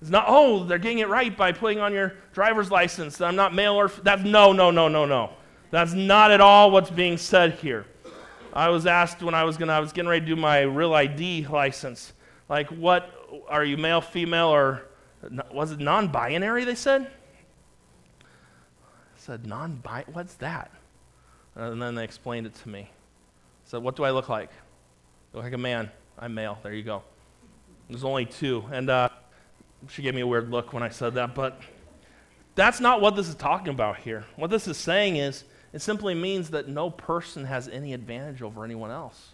It's 0.01 0.09
not, 0.09 0.25
oh, 0.27 0.63
they're 0.63 0.79
getting 0.79 0.99
it 0.99 1.09
right 1.09 1.35
by 1.35 1.51
putting 1.51 1.79
on 1.79 1.93
your 1.93 2.13
driver's 2.33 2.71
license 2.71 3.17
that 3.17 3.25
I'm 3.25 3.35
not 3.35 3.53
male 3.53 3.75
or. 3.75 3.87
That's 3.87 4.23
no, 4.23 4.51
no, 4.51 4.71
no, 4.71 4.87
no, 4.87 5.05
no. 5.05 5.29
That's 5.69 5.93
not 5.93 6.31
at 6.31 6.41
all 6.41 6.71
what's 6.71 6.89
being 6.89 7.17
said 7.17 7.53
here. 7.53 7.85
I 8.51 8.69
was 8.69 8.87
asked 8.87 9.21
when 9.21 9.35
I 9.35 9.43
was, 9.43 9.57
gonna, 9.57 9.73
I 9.73 9.79
was 9.79 9.93
getting 9.93 10.09
ready 10.09 10.25
to 10.25 10.35
do 10.35 10.35
my 10.35 10.61
real 10.61 10.93
ID 10.93 11.47
license, 11.47 12.13
like, 12.49 12.67
what, 12.69 13.09
are 13.47 13.63
you 13.63 13.77
male, 13.77 14.01
female, 14.01 14.47
or 14.47 14.87
was 15.51 15.71
it 15.71 15.79
non 15.79 16.07
binary? 16.07 16.65
They 16.65 16.75
said. 16.75 17.03
I 18.21 18.25
said, 19.17 19.45
non 19.45 19.75
binary? 19.75 20.13
What's 20.13 20.35
that? 20.35 20.71
And 21.55 21.81
then 21.81 21.95
they 21.95 22.03
explained 22.03 22.47
it 22.47 22.55
to 22.55 22.69
me. 22.69 22.81
I 22.81 22.89
said, 23.65 23.83
What 23.83 23.95
do 23.95 24.03
I 24.03 24.11
look 24.11 24.29
like? 24.29 24.49
I 25.33 25.37
look 25.37 25.43
like 25.43 25.53
a 25.53 25.57
man. 25.57 25.91
I'm 26.17 26.33
male. 26.33 26.57
There 26.63 26.73
you 26.73 26.83
go. 26.83 27.03
There's 27.89 28.03
only 28.03 28.25
two. 28.25 28.63
And 28.71 28.89
uh, 28.89 29.09
she 29.89 30.01
gave 30.01 30.15
me 30.15 30.21
a 30.21 30.27
weird 30.27 30.49
look 30.49 30.73
when 30.73 30.83
I 30.83 30.89
said 30.89 31.15
that, 31.15 31.35
but 31.35 31.59
that's 32.55 32.79
not 32.79 33.01
what 33.01 33.15
this 33.15 33.27
is 33.27 33.35
talking 33.35 33.69
about 33.69 33.97
here. 33.97 34.25
What 34.35 34.49
this 34.49 34.67
is 34.67 34.77
saying 34.77 35.17
is 35.17 35.43
it 35.73 35.81
simply 35.81 36.13
means 36.13 36.49
that 36.51 36.67
no 36.67 36.89
person 36.89 37.45
has 37.45 37.67
any 37.67 37.93
advantage 37.93 38.41
over 38.41 38.63
anyone 38.63 38.91
else 38.91 39.31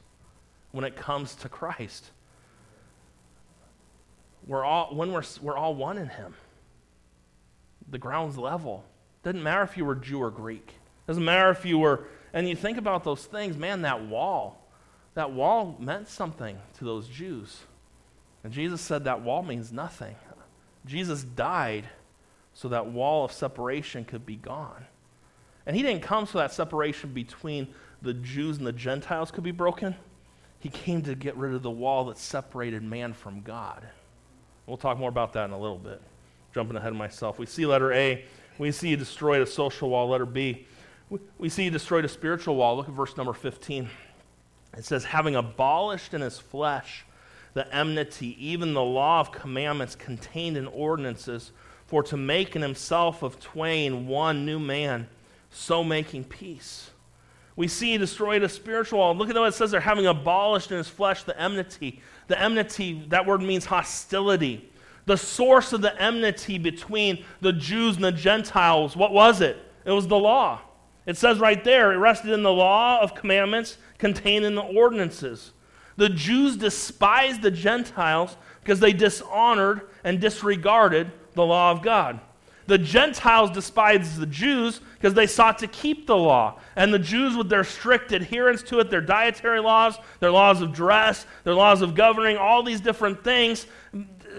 when 0.71 0.85
it 0.85 0.95
comes 0.95 1.35
to 1.35 1.49
Christ. 1.49 2.11
We're 4.47 4.63
all, 4.63 4.95
when 4.95 5.11
we're, 5.11 5.23
we're 5.41 5.57
all 5.57 5.75
one 5.75 5.97
in 5.97 6.07
Him. 6.07 6.33
The 7.89 7.97
ground's 7.97 8.37
level. 8.37 8.83
Doesn't 9.23 9.43
matter 9.43 9.63
if 9.63 9.77
you 9.77 9.85
were 9.85 9.95
Jew 9.95 10.19
or 10.19 10.31
Greek. 10.31 10.73
Doesn't 11.05 11.23
matter 11.23 11.51
if 11.51 11.65
you 11.65 11.77
were, 11.77 12.07
and 12.33 12.47
you 12.47 12.55
think 12.55 12.77
about 12.77 13.03
those 13.03 13.25
things, 13.25 13.57
man, 13.57 13.81
that 13.83 14.05
wall, 14.05 14.67
that 15.13 15.31
wall 15.31 15.75
meant 15.79 16.07
something 16.07 16.57
to 16.77 16.85
those 16.85 17.07
Jews. 17.07 17.61
And 18.43 18.53
Jesus 18.53 18.81
said 18.81 19.03
that 19.03 19.21
wall 19.21 19.43
means 19.43 19.71
nothing. 19.71 20.15
Jesus 20.85 21.23
died 21.23 21.89
so 22.53 22.69
that 22.69 22.87
wall 22.87 23.25
of 23.25 23.31
separation 23.31 24.05
could 24.05 24.25
be 24.25 24.35
gone. 24.35 24.85
And 25.65 25.75
he 25.75 25.81
didn't 25.81 26.01
come 26.01 26.25
so 26.25 26.37
that 26.37 26.53
separation 26.53 27.13
between 27.13 27.67
the 28.01 28.13
Jews 28.13 28.57
and 28.57 28.65
the 28.65 28.71
Gentiles 28.71 29.31
could 29.31 29.43
be 29.43 29.51
broken. 29.51 29.95
He 30.59 30.69
came 30.69 31.01
to 31.03 31.15
get 31.15 31.35
rid 31.35 31.53
of 31.53 31.61
the 31.61 31.69
wall 31.69 32.05
that 32.05 32.17
separated 32.17 32.83
man 32.83 33.13
from 33.13 33.41
God. 33.41 33.87
We'll 34.67 34.77
talk 34.77 34.99
more 34.99 35.09
about 35.09 35.33
that 35.33 35.45
in 35.45 35.51
a 35.51 35.59
little 35.59 35.77
bit. 35.77 36.01
Jumping 36.53 36.77
ahead 36.77 36.91
of 36.91 36.97
myself. 36.97 37.39
We 37.39 37.45
see 37.45 37.65
letter 37.65 37.91
A. 37.93 38.23
We 38.57 38.71
see 38.71 38.89
he 38.89 38.95
destroyed 38.95 39.41
a 39.41 39.45
social 39.45 39.89
wall. 39.89 40.09
Letter 40.09 40.25
B. 40.25 40.67
We 41.39 41.49
see 41.49 41.63
he 41.63 41.69
destroyed 41.69 42.05
a 42.05 42.09
spiritual 42.09 42.55
wall. 42.57 42.75
Look 42.75 42.89
at 42.89 42.93
verse 42.93 43.15
number 43.15 43.33
15. 43.33 43.89
It 44.77 44.85
says, 44.85 45.05
having 45.05 45.35
abolished 45.35 46.13
in 46.13 46.21
his 46.21 46.37
flesh 46.37 47.05
the 47.53 47.73
enmity, 47.75 48.35
even 48.45 48.73
the 48.73 48.83
law 48.83 49.19
of 49.19 49.31
commandments 49.31 49.95
contained 49.95 50.57
in 50.57 50.67
ordinances, 50.67 51.51
for 51.87 52.03
to 52.03 52.17
make 52.17 52.55
in 52.55 52.61
himself 52.61 53.23
of 53.23 53.39
twain 53.39 54.05
one 54.05 54.45
new 54.45 54.59
man, 54.59 55.07
so 55.49 55.83
making 55.83 56.25
peace. 56.25 56.91
We 57.57 57.67
see 57.67 57.97
destroyed 57.97 58.43
a 58.43 58.49
spiritual 58.49 58.99
wall. 58.99 59.15
Look 59.15 59.29
at 59.29 59.35
what 59.35 59.47
it 59.47 59.53
says 59.55 59.71
there, 59.71 59.81
having 59.81 60.05
abolished 60.05 60.71
in 60.71 60.77
his 60.77 60.87
flesh 60.87 61.23
the 61.23 61.37
enmity. 61.41 62.01
The 62.27 62.39
enmity, 62.39 63.03
that 63.09 63.25
word 63.25 63.41
means 63.41 63.65
hostility. 63.65 64.71
The 65.07 65.17
source 65.17 65.73
of 65.73 65.81
the 65.81 65.99
enmity 65.99 66.59
between 66.59 67.25
the 67.41 67.51
Jews 67.51 67.95
and 67.95 68.05
the 68.05 68.11
Gentiles, 68.11 68.95
what 68.95 69.11
was 69.11 69.41
it? 69.41 69.57
It 69.85 69.91
was 69.91 70.07
the 70.07 70.19
law. 70.19 70.61
It 71.07 71.17
says 71.17 71.39
right 71.39 71.63
there, 71.63 71.93
it 71.93 71.97
rested 71.97 72.31
in 72.31 72.43
the 72.43 72.53
law 72.53 73.01
of 73.01 73.15
commandments 73.15 73.77
contained 73.97 74.45
in 74.45 74.53
the 74.53 74.61
ordinances. 74.61 75.51
The 75.95 76.09
Jews 76.09 76.57
despised 76.57 77.41
the 77.41 77.49
Gentiles 77.49 78.37
because 78.61 78.79
they 78.79 78.93
dishonored 78.93 79.89
and 80.03 80.21
disregarded 80.21 81.11
the 81.33 81.45
law 81.45 81.71
of 81.71 81.81
God. 81.81 82.19
The 82.67 82.77
Gentiles 82.77 83.49
despised 83.49 84.17
the 84.17 84.25
Jews 84.25 84.81
because 84.95 85.13
they 85.13 85.25
sought 85.25 85.59
to 85.59 85.67
keep 85.67 86.05
the 86.05 86.17
law. 86.17 86.59
And 86.75 86.93
the 86.93 86.99
Jews, 86.99 87.35
with 87.35 87.49
their 87.49 87.63
strict 87.63 88.11
adherence 88.11 88.61
to 88.63 88.79
it, 88.79 88.89
their 88.89 89.01
dietary 89.01 89.61
laws, 89.61 89.97
their 90.19 90.31
laws 90.31 90.61
of 90.61 90.73
dress, 90.73 91.25
their 91.45 91.53
laws 91.53 91.81
of 91.81 91.95
governing, 91.95 92.35
all 92.37 92.63
these 92.63 92.81
different 92.81 93.23
things, 93.23 93.67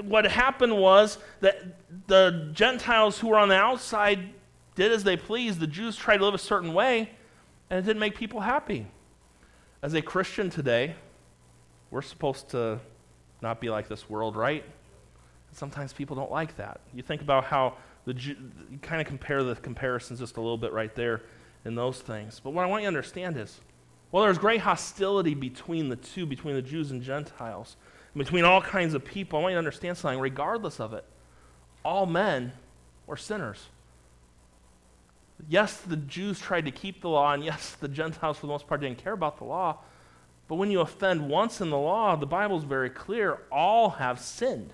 what 0.02 0.26
happened 0.26 0.76
was 0.76 1.18
that 1.40 1.62
the 2.06 2.50
Gentiles 2.52 3.18
who 3.18 3.28
were 3.28 3.38
on 3.38 3.48
the 3.48 3.56
outside 3.56 4.28
did 4.74 4.92
as 4.92 5.04
they 5.04 5.16
pleased. 5.16 5.58
The 5.58 5.66
Jews 5.66 5.96
tried 5.96 6.18
to 6.18 6.24
live 6.24 6.34
a 6.34 6.38
certain 6.38 6.74
way, 6.74 7.10
and 7.70 7.78
it 7.78 7.82
didn't 7.82 8.00
make 8.00 8.14
people 8.14 8.40
happy. 8.40 8.86
As 9.82 9.94
a 9.94 10.02
Christian 10.02 10.50
today, 10.50 10.94
we're 11.90 12.02
supposed 12.02 12.50
to 12.50 12.78
not 13.40 13.60
be 13.60 13.70
like 13.70 13.88
this 13.88 14.10
world, 14.10 14.36
right? 14.36 14.64
Sometimes 15.52 15.92
people 15.92 16.14
don't 16.14 16.30
like 16.30 16.56
that. 16.56 16.80
You 16.94 17.02
think 17.02 17.22
about 17.22 17.44
how 17.44 17.74
the 18.08 18.14
you 18.22 18.36
kind 18.80 19.02
of 19.02 19.06
compare 19.06 19.42
the 19.42 19.54
comparisons 19.54 20.18
just 20.18 20.38
a 20.38 20.40
little 20.40 20.56
bit 20.56 20.72
right 20.72 20.94
there 20.94 21.20
in 21.66 21.74
those 21.74 22.00
things. 22.00 22.40
But 22.42 22.50
what 22.50 22.64
I 22.64 22.66
want 22.66 22.82
you 22.82 22.86
to 22.86 22.88
understand 22.96 23.36
is, 23.36 23.60
well, 24.10 24.22
there's 24.24 24.38
great 24.38 24.62
hostility 24.62 25.34
between 25.34 25.90
the 25.90 25.96
two, 25.96 26.24
between 26.24 26.54
the 26.54 26.62
Jews 26.62 26.90
and 26.90 27.02
Gentiles, 27.02 27.76
and 28.14 28.24
between 28.24 28.44
all 28.44 28.62
kinds 28.62 28.94
of 28.94 29.04
people. 29.04 29.38
I 29.38 29.42
want 29.42 29.52
you 29.52 29.56
to 29.56 29.58
understand 29.58 29.98
something. 29.98 30.18
Regardless 30.18 30.80
of 30.80 30.94
it, 30.94 31.04
all 31.84 32.06
men 32.06 32.52
were 33.06 33.18
sinners. 33.18 33.66
Yes, 35.46 35.76
the 35.76 35.96
Jews 35.96 36.40
tried 36.40 36.64
to 36.64 36.70
keep 36.70 37.02
the 37.02 37.10
law, 37.10 37.34
and 37.34 37.44
yes, 37.44 37.76
the 37.80 37.88
Gentiles, 37.88 38.38
for 38.38 38.46
the 38.46 38.52
most 38.52 38.66
part, 38.66 38.80
didn't 38.80 39.04
care 39.04 39.12
about 39.12 39.36
the 39.36 39.44
law. 39.44 39.76
But 40.48 40.54
when 40.54 40.70
you 40.70 40.80
offend 40.80 41.28
once 41.28 41.60
in 41.60 41.68
the 41.68 41.76
law, 41.76 42.16
the 42.16 42.26
Bible 42.26 42.56
is 42.56 42.64
very 42.64 42.88
clear 42.88 43.40
all 43.52 43.90
have 43.90 44.18
sinned 44.18 44.72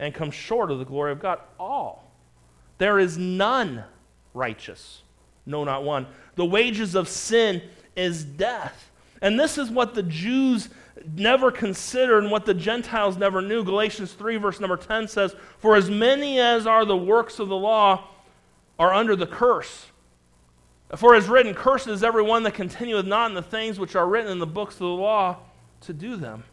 and 0.00 0.12
come 0.12 0.32
short 0.32 0.72
of 0.72 0.80
the 0.80 0.84
glory 0.84 1.12
of 1.12 1.20
God. 1.20 1.38
All. 1.60 2.05
There 2.78 2.98
is 2.98 3.16
none 3.16 3.84
righteous, 4.34 5.02
no, 5.46 5.64
not 5.64 5.84
one. 5.84 6.06
The 6.34 6.44
wages 6.44 6.94
of 6.94 7.08
sin 7.08 7.62
is 7.94 8.24
death. 8.24 8.90
And 9.22 9.40
this 9.40 9.56
is 9.56 9.70
what 9.70 9.94
the 9.94 10.02
Jews 10.02 10.68
never 11.14 11.50
considered 11.50 12.22
and 12.22 12.30
what 12.30 12.46
the 12.46 12.54
Gentiles 12.54 13.16
never 13.16 13.40
knew. 13.40 13.64
Galatians 13.64 14.12
3, 14.12 14.36
verse 14.36 14.60
number 14.60 14.76
10 14.76 15.08
says, 15.08 15.34
For 15.58 15.76
as 15.76 15.90
many 15.90 16.38
as 16.38 16.66
are 16.66 16.84
the 16.84 16.96
works 16.96 17.38
of 17.38 17.48
the 17.48 17.56
law 17.56 18.08
are 18.78 18.92
under 18.92 19.16
the 19.16 19.26
curse. 19.26 19.86
For 20.94 21.14
it 21.14 21.18
is 21.18 21.28
written, 21.28 21.54
Cursed 21.54 21.88
is 21.88 22.04
everyone 22.04 22.42
that 22.44 22.54
continueth 22.54 23.06
not 23.06 23.30
in 23.30 23.34
the 23.34 23.42
things 23.42 23.78
which 23.78 23.96
are 23.96 24.06
written 24.06 24.30
in 24.30 24.38
the 24.38 24.46
books 24.46 24.74
of 24.74 24.80
the 24.80 24.86
law 24.86 25.38
to 25.82 25.92
do 25.92 26.16
them. 26.16 26.44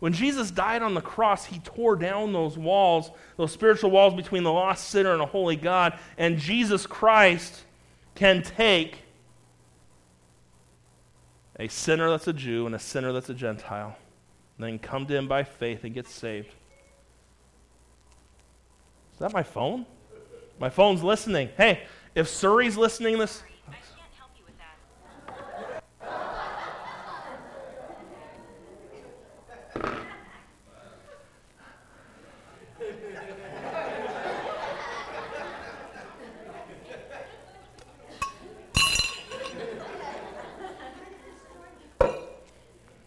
When 0.00 0.12
Jesus 0.12 0.50
died 0.50 0.82
on 0.82 0.94
the 0.94 1.00
cross, 1.00 1.46
he 1.46 1.60
tore 1.60 1.96
down 1.96 2.32
those 2.32 2.58
walls, 2.58 3.10
those 3.36 3.52
spiritual 3.52 3.90
walls 3.90 4.14
between 4.14 4.42
the 4.42 4.52
lost 4.52 4.88
sinner 4.88 5.12
and 5.12 5.22
a 5.22 5.26
holy 5.26 5.56
God. 5.56 5.98
And 6.18 6.38
Jesus 6.38 6.86
Christ 6.86 7.62
can 8.14 8.42
take 8.42 8.98
a 11.58 11.68
sinner 11.68 12.10
that's 12.10 12.28
a 12.28 12.32
Jew 12.32 12.66
and 12.66 12.74
a 12.74 12.78
sinner 12.78 13.12
that's 13.12 13.30
a 13.30 13.34
Gentile, 13.34 13.96
and 14.58 14.66
then 14.66 14.78
come 14.78 15.06
to 15.06 15.16
him 15.16 15.28
by 15.28 15.44
faith 15.44 15.84
and 15.84 15.94
get 15.94 16.08
saved. 16.08 16.48
Is 19.12 19.20
that 19.20 19.32
my 19.32 19.42
phone? 19.42 19.86
My 20.58 20.68
phone's 20.68 21.02
listening. 21.02 21.48
Hey, 21.56 21.84
if 22.14 22.28
Siri's 22.28 22.76
listening 22.76 23.18
this, 23.18 23.42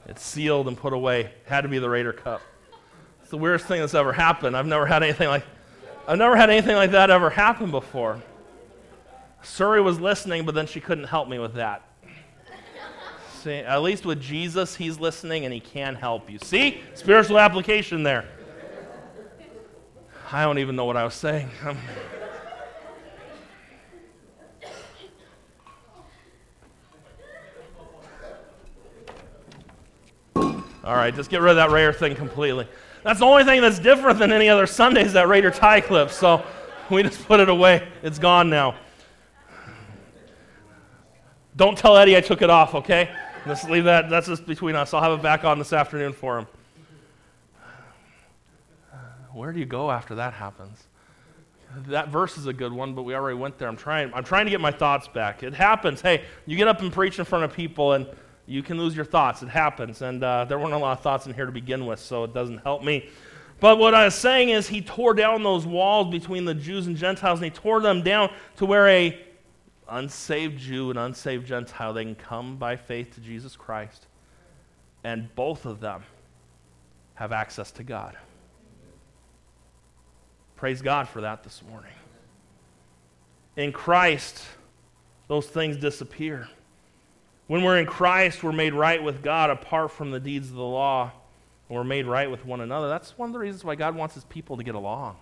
It's 0.10 0.26
sealed 0.38 0.68
and 0.68 0.78
put 0.78 0.94
away. 0.94 1.32
Had 1.46 1.62
to 1.62 1.68
be 1.68 1.80
the 1.80 1.90
Raider 1.90 2.14
Cup. 2.14 2.44
It's 3.22 3.32
the 3.32 3.40
weirdest 3.40 3.66
thing 3.66 3.82
that's 3.82 3.96
ever 3.96 4.14
happened. 4.14 4.56
I've 4.56 4.68
never 4.68 4.86
had 4.86 5.02
anything 5.02 5.30
like 5.30 5.44
I've 6.08 6.20
never 6.20 6.36
had 6.36 6.52
anything 6.52 6.76
like 6.76 6.92
that 6.92 7.10
ever 7.10 7.32
happen 7.32 7.72
before. 7.72 8.22
Siri 9.42 9.82
was 9.82 10.00
listening, 10.00 10.46
but 10.46 10.54
then 10.54 10.68
she 10.68 10.80
couldn't 10.80 11.06
help 11.06 11.28
me 11.28 11.40
with 11.40 11.56
that. 11.56 11.82
See, 13.40 13.56
at 13.56 13.82
least 13.82 14.06
with 14.06 14.22
Jesus, 14.22 14.76
he's 14.76 15.00
listening 15.00 15.44
and 15.44 15.52
he 15.52 15.60
can 15.60 15.96
help 15.96 16.30
you. 16.30 16.38
See? 16.38 16.82
Spiritual 16.94 17.40
application 17.40 18.04
there. 18.04 18.26
I 20.32 20.44
don't 20.44 20.60
even 20.60 20.76
know 20.76 20.86
what 20.86 20.98
I 20.98 21.04
was 21.04 21.16
saying. 21.16 21.50
All 30.88 30.96
right, 30.96 31.14
just 31.14 31.30
get 31.30 31.42
rid 31.42 31.50
of 31.50 31.58
that 31.58 31.70
Raider 31.70 31.92
thing 31.92 32.16
completely. 32.16 32.66
That's 33.04 33.20
the 33.20 33.26
only 33.26 33.44
thing 33.44 33.60
that's 33.60 33.78
different 33.78 34.20
than 34.20 34.32
any 34.32 34.48
other 34.48 34.66
Sundays, 34.66 35.12
that 35.14 35.28
Raider 35.28 35.52
tie 35.52 35.82
clip. 35.82 36.12
So 36.12 36.46
we 36.90 37.04
just 37.04 37.28
put 37.28 37.42
it 37.42 37.50
away. 37.50 37.86
It's 38.04 38.18
gone 38.18 38.50
now. 38.50 38.74
Don't 41.58 41.78
tell 41.78 41.98
Eddie 41.98 42.16
I 42.16 42.22
took 42.22 42.42
it 42.42 42.50
off, 42.50 42.74
okay? 42.74 43.10
Let's 43.46 43.66
leave 43.66 43.84
that. 43.84 44.10
That's 44.10 44.28
just 44.28 44.46
between 44.46 44.78
us. 44.78 44.94
I'll 44.94 45.02
have 45.02 45.12
it 45.20 45.22
back 45.22 45.44
on 45.44 45.60
this 45.60 45.74
afternoon 45.74 46.14
for 46.14 46.38
him. 46.38 46.48
Where 49.34 49.52
do 49.52 49.60
you 49.60 49.66
go 49.66 49.92
after 49.92 50.16
that 50.16 50.32
happens? 50.32 50.86
That 51.88 52.08
verse 52.08 52.38
is 52.38 52.46
a 52.46 52.54
good 52.54 52.72
one, 52.72 52.94
but 52.94 53.04
we 53.04 53.14
already 53.14 53.38
went 53.38 53.58
there. 53.58 53.68
I'm 53.68 53.76
trying. 53.76 54.14
I'm 54.14 54.24
trying 54.24 54.46
to 54.46 54.52
get 54.52 54.62
my 54.62 54.72
thoughts 54.72 55.10
back. 55.10 55.44
It 55.44 55.54
happens. 55.54 56.00
Hey, 56.00 56.24
you 56.46 56.56
get 56.56 56.70
up 56.70 56.80
and 56.80 56.94
preach 56.94 57.20
in 57.20 57.26
front 57.26 57.44
of 57.44 57.52
people, 57.52 57.92
and 57.92 58.08
you 58.48 58.64
can 58.64 58.78
lose 58.78 58.96
your 58.96 59.06
thoughts. 59.06 59.44
It 59.44 59.50
happens, 59.50 60.02
and 60.02 60.24
uh, 60.24 60.46
there 60.46 60.58
weren't 60.58 60.74
a 60.74 60.78
lot 60.78 60.98
of 60.98 61.04
thoughts 61.04 61.28
in 61.28 61.34
here 61.34 61.46
to 61.46 61.52
begin 61.52 61.86
with, 61.86 62.00
so 62.00 62.24
it 62.24 62.34
doesn't 62.34 62.60
help 62.60 62.84
me. 62.84 63.10
But 63.60 63.78
what 63.78 63.94
I 63.94 64.06
was 64.06 64.16
saying 64.16 64.50
is, 64.50 64.68
he 64.68 64.82
tore 64.82 65.14
down 65.14 65.44
those 65.44 65.66
walls 65.66 66.10
between 66.10 66.46
the 66.46 66.54
Jews 66.56 66.88
and 66.88 66.96
Gentiles, 66.96 67.40
and 67.40 67.46
he 67.46 67.52
tore 67.52 67.82
them 67.82 68.02
down 68.04 68.32
to 68.56 68.66
where 68.66 68.88
a 68.88 69.20
unsaved 69.90 70.60
Jew 70.60 70.90
and 70.90 70.98
unsaved 70.98 71.46
Gentile 71.46 71.94
they 71.94 72.04
can 72.04 72.16
come 72.16 72.58
by 72.58 72.78
faith 72.78 73.16
to 73.16 73.22
Jesus 73.22 73.56
Christ, 73.56 74.08
and 75.04 75.34
both 75.36 75.66
of 75.66 75.82
them 75.82 76.04
have 77.16 77.32
access 77.32 77.72
to 77.72 77.84
God. 77.84 78.16
Praise 80.56 80.82
God 80.82 81.08
for 81.08 81.22
that 81.22 81.44
this 81.44 81.62
morning. 81.70 81.92
In 83.58 83.72
Christ, 83.72 84.44
those 85.28 85.48
things 85.48 85.78
disappear. 85.78 86.48
When 87.48 87.64
we're 87.64 87.78
in 87.78 87.86
Christ, 87.86 88.44
we're 88.44 88.52
made 88.52 88.74
right 88.74 89.02
with 89.02 89.24
God 89.24 89.50
apart 89.50 89.92
from 89.92 90.12
the 90.12 90.20
deeds 90.20 90.50
of 90.50 90.56
the 90.56 90.64
law. 90.64 91.12
And 91.70 91.78
we're 91.78 91.84
made 91.84 92.06
right 92.06 92.30
with 92.30 92.46
one 92.46 92.62
another. 92.62 92.90
That's 92.90 93.18
one 93.18 93.30
of 93.30 93.34
the 93.34 93.40
reasons 93.40 93.64
why 93.64 93.76
God 93.76 93.96
wants 93.96 94.16
his 94.16 94.26
people 94.26 94.58
to 94.58 94.64
get 94.64 94.76
along. 94.76 95.18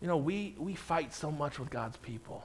You 0.00 0.06
know, 0.06 0.16
we, 0.16 0.54
we 0.58 0.74
fight 0.74 1.12
so 1.12 1.30
much 1.30 1.58
with 1.58 1.70
God's 1.70 1.96
people. 1.96 2.44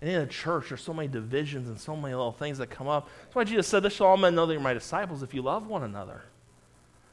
And 0.00 0.10
in 0.10 0.20
a 0.20 0.26
church, 0.26 0.68
there's 0.68 0.80
so 0.80 0.94
many 0.94 1.08
divisions 1.08 1.68
and 1.68 1.78
so 1.78 1.96
many 1.96 2.14
little 2.14 2.32
things 2.32 2.58
that 2.58 2.70
come 2.70 2.86
up. 2.86 3.08
That's 3.24 3.34
why 3.34 3.44
Jesus 3.44 3.66
said, 3.66 3.82
This 3.82 3.94
shall 3.94 4.06
all 4.06 4.16
men 4.16 4.34
know 4.34 4.46
that 4.46 4.52
you're 4.52 4.62
my 4.62 4.74
disciples 4.74 5.22
if 5.22 5.34
you 5.34 5.42
love 5.42 5.66
one 5.66 5.82
another. 5.82 6.22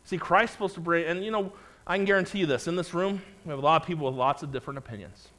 See, 0.04 0.18
Christ's 0.18 0.54
supposed 0.54 0.76
to 0.76 0.82
bring, 0.82 1.06
and 1.06 1.26
you 1.26 1.32
know, 1.32 1.52
I 1.88 1.98
can 1.98 2.06
guarantee 2.06 2.40
you 2.40 2.46
this 2.46 2.68
in 2.68 2.76
this 2.76 2.94
room, 2.94 3.22
we 3.44 3.50
have 3.50 3.58
a 3.58 3.62
lot 3.62 3.82
of 3.82 3.88
people 3.88 4.06
with 4.06 4.16
lots 4.16 4.44
of 4.44 4.52
different 4.52 4.78
opinions. 4.78 5.30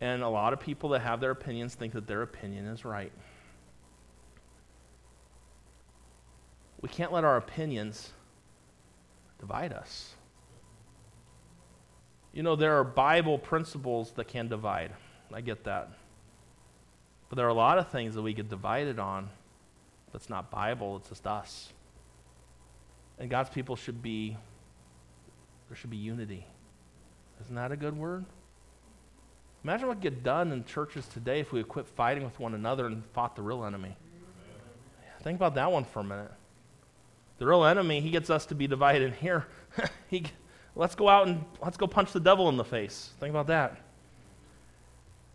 And 0.00 0.22
a 0.22 0.28
lot 0.28 0.52
of 0.52 0.60
people 0.60 0.90
that 0.90 1.00
have 1.00 1.20
their 1.20 1.30
opinions 1.30 1.74
think 1.74 1.94
that 1.94 2.06
their 2.06 2.22
opinion 2.22 2.66
is 2.66 2.84
right. 2.84 3.12
We 6.80 6.88
can't 6.88 7.12
let 7.12 7.24
our 7.24 7.36
opinions 7.36 8.12
divide 9.38 9.72
us. 9.72 10.14
You 12.32 12.42
know, 12.42 12.54
there 12.54 12.78
are 12.78 12.84
Bible 12.84 13.38
principles 13.38 14.12
that 14.12 14.28
can 14.28 14.48
divide. 14.48 14.92
I 15.32 15.40
get 15.40 15.64
that. 15.64 15.90
But 17.28 17.36
there 17.36 17.46
are 17.46 17.50
a 17.50 17.54
lot 17.54 17.78
of 17.78 17.88
things 17.88 18.14
that 18.14 18.22
we 18.22 18.34
get 18.34 18.48
divided 18.48 18.98
on 18.98 19.30
that's 20.12 20.28
not 20.28 20.50
Bible, 20.50 20.96
it's 20.96 21.08
just 21.08 21.26
us. 21.26 21.72
And 23.18 23.30
God's 23.30 23.50
people 23.50 23.74
should 23.74 24.02
be, 24.02 24.36
there 25.68 25.76
should 25.76 25.90
be 25.90 25.96
unity. 25.96 26.46
Isn't 27.42 27.54
that 27.56 27.72
a 27.72 27.76
good 27.76 27.96
word? 27.96 28.26
Imagine 29.66 29.88
what 29.88 29.98
get 29.98 30.22
done 30.22 30.52
in 30.52 30.64
churches 30.64 31.08
today 31.08 31.40
if 31.40 31.50
we 31.50 31.60
quit 31.64 31.88
fighting 31.88 32.22
with 32.22 32.38
one 32.38 32.54
another 32.54 32.86
and 32.86 33.04
fought 33.06 33.34
the 33.34 33.42
real 33.42 33.64
enemy. 33.64 33.96
Think 35.22 35.34
about 35.34 35.56
that 35.56 35.72
one 35.72 35.82
for 35.82 35.98
a 35.98 36.04
minute. 36.04 36.30
The 37.38 37.46
real 37.48 37.64
enemy, 37.64 38.00
he 38.00 38.10
gets 38.10 38.30
us 38.30 38.46
to 38.46 38.54
be 38.54 38.68
divided 38.68 39.14
here. 39.20 39.44
he, 40.08 40.22
let's 40.76 40.94
go 40.94 41.08
out 41.08 41.26
and 41.26 41.44
let's 41.60 41.76
go 41.76 41.88
punch 41.88 42.12
the 42.12 42.20
devil 42.20 42.48
in 42.48 42.56
the 42.56 42.64
face. 42.64 43.10
Think 43.18 43.30
about 43.30 43.48
that. 43.48 43.76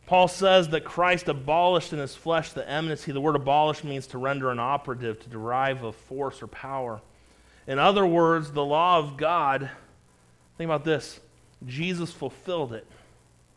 Paul 0.05 0.29
says 0.29 0.69
that 0.69 0.85
Christ 0.85 1.27
abolished 1.27 1.91
in 1.91 1.99
his 1.99 2.15
flesh 2.15 2.53
the 2.53 2.65
enmity. 2.65 3.11
The 3.11 3.19
word 3.19 3.35
abolish 3.35 3.83
means 3.83 4.07
to 4.07 4.17
render 4.17 4.49
inoperative, 4.49 5.19
to 5.23 5.29
derive 5.29 5.83
of 5.83 5.93
force 5.93 6.41
or 6.41 6.47
power. 6.47 7.01
In 7.67 7.79
other 7.79 8.05
words, 8.05 8.53
the 8.53 8.63
law 8.63 8.97
of 8.97 9.17
God, 9.17 9.69
think 10.57 10.69
about 10.69 10.85
this 10.85 11.19
Jesus 11.65 12.13
fulfilled 12.13 12.71
it. 12.71 12.87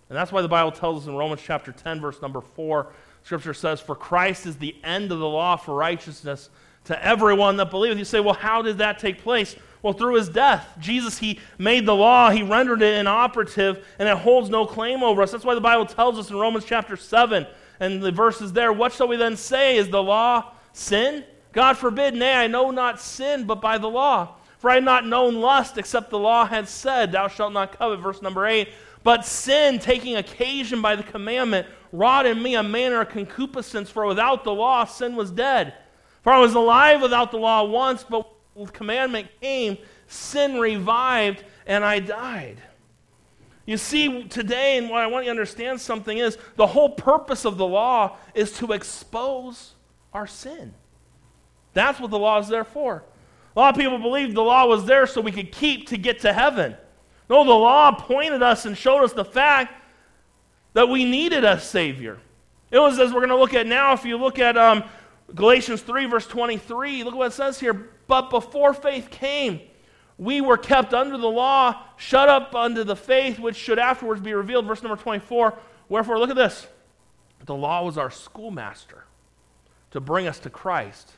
And 0.08 0.16
that's 0.16 0.32
why 0.32 0.42
the 0.42 0.49
Bible 0.49 0.73
tells 0.73 1.02
us 1.02 1.08
in 1.08 1.16
Romans 1.16 1.40
chapter 1.44 1.73
10, 1.73 2.00
verse 2.00 2.20
number 2.20 2.40
4, 2.40 2.92
Scripture 3.23 3.54
says, 3.54 3.80
For 3.80 3.94
Christ 3.94 4.46
is 4.46 4.56
the 4.56 4.76
end 4.84 5.11
of 5.11 5.18
the 5.18 5.28
law 5.28 5.56
for 5.56 5.75
righteousness 5.75 6.50
to 6.84 7.04
everyone 7.04 7.56
that 7.56 7.70
believeth. 7.70 7.99
You 7.99 8.04
say, 8.04 8.20
well, 8.20 8.34
how 8.34 8.62
did 8.62 8.78
that 8.78 8.99
take 8.99 9.23
place? 9.23 9.56
Well, 9.82 9.94
through 9.94 10.14
his 10.14 10.28
death. 10.28 10.66
Jesus, 10.78 11.18
he 11.18 11.40
made 11.58 11.87
the 11.87 11.94
law, 11.94 12.30
he 12.30 12.42
rendered 12.42 12.82
it 12.82 12.99
inoperative, 12.99 13.87
and 13.99 14.08
it 14.08 14.16
holds 14.16 14.49
no 14.49 14.66
claim 14.66 15.02
over 15.02 15.23
us. 15.23 15.32
That's 15.32 15.44
why 15.44 15.54
the 15.54 15.61
Bible 15.61 15.87
tells 15.87 16.18
us 16.18 16.30
in 16.30 16.37
Romans 16.37 16.64
chapter 16.64 16.96
7 16.96 17.46
and 17.81 18.02
the 18.02 18.12
verses 18.12 18.52
there, 18.52 18.72
what 18.72 18.92
shall 18.92 19.09
we 19.09 19.16
then 19.16 19.37
say? 19.37 19.76
Is 19.76 19.88
the 19.88 20.02
law 20.02 20.52
sin? 20.72 21.24
God 21.52 21.76
forbid, 21.76 22.14
nay, 22.14 22.35
I 22.35 22.46
know 22.46 22.70
not 22.70 23.00
sin, 23.00 23.44
but 23.44 23.61
by 23.61 23.79
the 23.79 23.88
law. 23.88 24.37
For 24.59 24.70
I 24.70 24.76
had 24.76 24.85
not 24.85 25.07
known 25.07 25.37
lust, 25.37 25.76
except 25.76 26.09
the 26.09 26.18
law 26.18 26.46
had 26.46 26.66
said, 26.68 27.12
Thou 27.12 27.29
shalt 27.29 27.52
not 27.52 27.76
covet. 27.79 28.00
Verse 28.00 28.22
number 28.22 28.46
8. 28.46 28.68
But 29.05 29.25
sin, 29.25 29.79
taking 29.79 30.17
occasion 30.17 30.83
by 30.83 30.97
the 30.97 31.03
commandment, 31.03 31.69
wrought 31.93 32.27
in 32.27 32.43
me 32.43 32.57
a 32.57 32.62
manner 32.62 33.03
of 33.03 33.11
concupiscence, 33.11 33.90
for 33.90 34.07
without 34.07 34.43
the 34.43 34.53
law 34.53 34.85
sin 34.85 35.14
was 35.14 35.31
dead. 35.31 35.75
For 36.23 36.33
I 36.33 36.38
was 36.38 36.55
alive 36.55 37.03
without 37.03 37.31
the 37.31 37.37
law 37.37 37.62
once, 37.64 38.03
but 38.03 38.27
when 38.55 38.67
the 38.67 38.73
commandment 38.73 39.29
came, 39.40 39.77
sin 40.09 40.59
revived, 40.59 41.45
and 41.67 41.85
I 41.85 41.99
died. 42.01 42.62
You 43.67 43.77
see, 43.77 44.25
today, 44.25 44.79
and 44.79 44.88
what 44.88 45.03
I 45.03 45.07
want 45.07 45.25
you 45.25 45.29
to 45.29 45.33
understand 45.33 45.81
something 45.81 46.17
is 46.17 46.38
the 46.57 46.67
whole 46.67 46.90
purpose 46.90 47.45
of 47.45 47.59
the 47.59 47.67
law 47.67 48.17
is 48.35 48.53
to 48.59 48.73
expose 48.73 49.75
our 50.12 50.27
sin. 50.27 50.75
That's 51.75 52.01
what 52.01 52.11
the 52.11 52.19
law 52.19 52.38
is 52.38 52.49
there 52.49 52.64
for. 52.64 53.05
A 53.55 53.59
lot 53.59 53.75
of 53.75 53.81
people 53.81 53.99
believe 53.99 54.35
the 54.35 54.43
law 54.43 54.67
was 54.67 54.87
there 54.87 55.07
so 55.07 55.21
we 55.21 55.33
could 55.33 55.53
keep 55.53 55.88
to 55.88 55.99
get 55.99 56.21
to 56.21 56.33
heaven. 56.33 56.77
No, 57.35 57.42
the 57.42 57.51
law 57.51 57.90
pointed 57.90 58.44
us 58.44 58.64
and 58.64 58.79
showed 58.79 59.03
us 59.03 59.12
the 59.12 59.25
fact 59.25 59.75
that 60.73 60.88
we 60.88 61.05
needed 61.05 61.44
a 61.44 61.59
Savior. 61.59 62.20
It 62.70 62.79
was 62.79 62.97
as 63.01 63.12
we're 63.12 63.27
going 63.27 63.31
to 63.31 63.37
look 63.37 63.55
at 63.55 63.66
now. 63.66 63.92
If 63.92 64.05
you 64.05 64.16
look 64.16 64.38
at 64.38 64.57
um, 64.57 64.85
Galatians 65.35 65.83
3, 65.83 66.07
verse 66.07 66.29
23, 66.29 67.03
look 67.03 67.16
what 67.16 67.27
it 67.27 67.33
says 67.33 67.59
here. 67.59 67.90
But 68.07 68.31
before 68.31 68.73
faith 68.73 69.11
came, 69.11 69.61
we 70.16 70.42
were 70.42 70.57
kept 70.57 70.94
under 70.94 71.18
the 71.18 71.27
law, 71.27 71.83
shut 71.97 72.29
up 72.29 72.55
under 72.55 72.85
the 72.85 72.94
faith 72.94 73.40
which 73.40 73.57
should 73.57 73.81
afterwards 73.81 74.20
be 74.20 74.33
revealed. 74.33 74.66
Verse 74.66 74.85
number 74.85 75.03
24. 75.03 75.59
Wherefore, 75.88 76.20
look 76.20 76.31
at 76.31 76.37
this. 76.37 76.68
The 77.47 77.57
law 77.57 77.85
was 77.85 77.99
our 77.99 78.12
schoolmaster 78.12 79.07
to 79.90 80.01
bring 80.01 80.29
us 80.29 80.38
to 80.38 80.51
Christ 80.51 81.11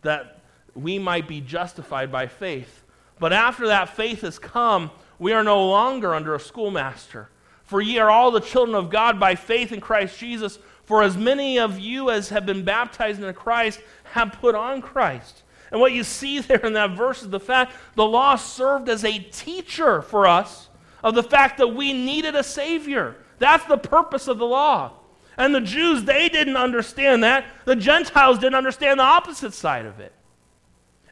that 0.00 0.40
we 0.74 0.98
might 0.98 1.28
be 1.28 1.42
justified 1.42 2.10
by 2.10 2.26
faith. 2.26 2.84
But 3.18 3.34
after 3.34 3.66
that 3.66 3.90
faith 3.90 4.22
has 4.22 4.38
come, 4.38 4.90
we 5.18 5.32
are 5.32 5.44
no 5.44 5.68
longer 5.68 6.14
under 6.14 6.34
a 6.34 6.40
schoolmaster. 6.40 7.28
For 7.64 7.80
ye 7.80 7.98
are 7.98 8.10
all 8.10 8.30
the 8.30 8.40
children 8.40 8.74
of 8.74 8.90
God 8.90 9.18
by 9.18 9.34
faith 9.34 9.72
in 9.72 9.80
Christ 9.80 10.18
Jesus. 10.18 10.58
For 10.84 11.02
as 11.02 11.16
many 11.16 11.58
of 11.58 11.78
you 11.78 12.10
as 12.10 12.28
have 12.28 12.44
been 12.44 12.64
baptized 12.64 13.20
into 13.20 13.32
Christ 13.32 13.80
have 14.04 14.32
put 14.32 14.54
on 14.54 14.82
Christ. 14.82 15.42
And 15.70 15.80
what 15.80 15.92
you 15.92 16.04
see 16.04 16.38
there 16.40 16.64
in 16.64 16.74
that 16.74 16.90
verse 16.90 17.22
is 17.22 17.30
the 17.30 17.40
fact 17.40 17.74
the 17.94 18.04
law 18.04 18.36
served 18.36 18.88
as 18.88 19.04
a 19.04 19.18
teacher 19.18 20.02
for 20.02 20.26
us 20.26 20.68
of 21.02 21.14
the 21.14 21.22
fact 21.22 21.58
that 21.58 21.68
we 21.68 21.92
needed 21.92 22.36
a 22.36 22.44
Savior. 22.44 23.16
That's 23.38 23.64
the 23.64 23.78
purpose 23.78 24.28
of 24.28 24.38
the 24.38 24.46
law. 24.46 24.92
And 25.36 25.54
the 25.54 25.60
Jews, 25.60 26.04
they 26.04 26.28
didn't 26.28 26.56
understand 26.56 27.24
that. 27.24 27.46
The 27.64 27.74
Gentiles 27.74 28.38
didn't 28.38 28.54
understand 28.54 29.00
the 29.00 29.04
opposite 29.04 29.54
side 29.54 29.86
of 29.86 29.98
it. 29.98 30.12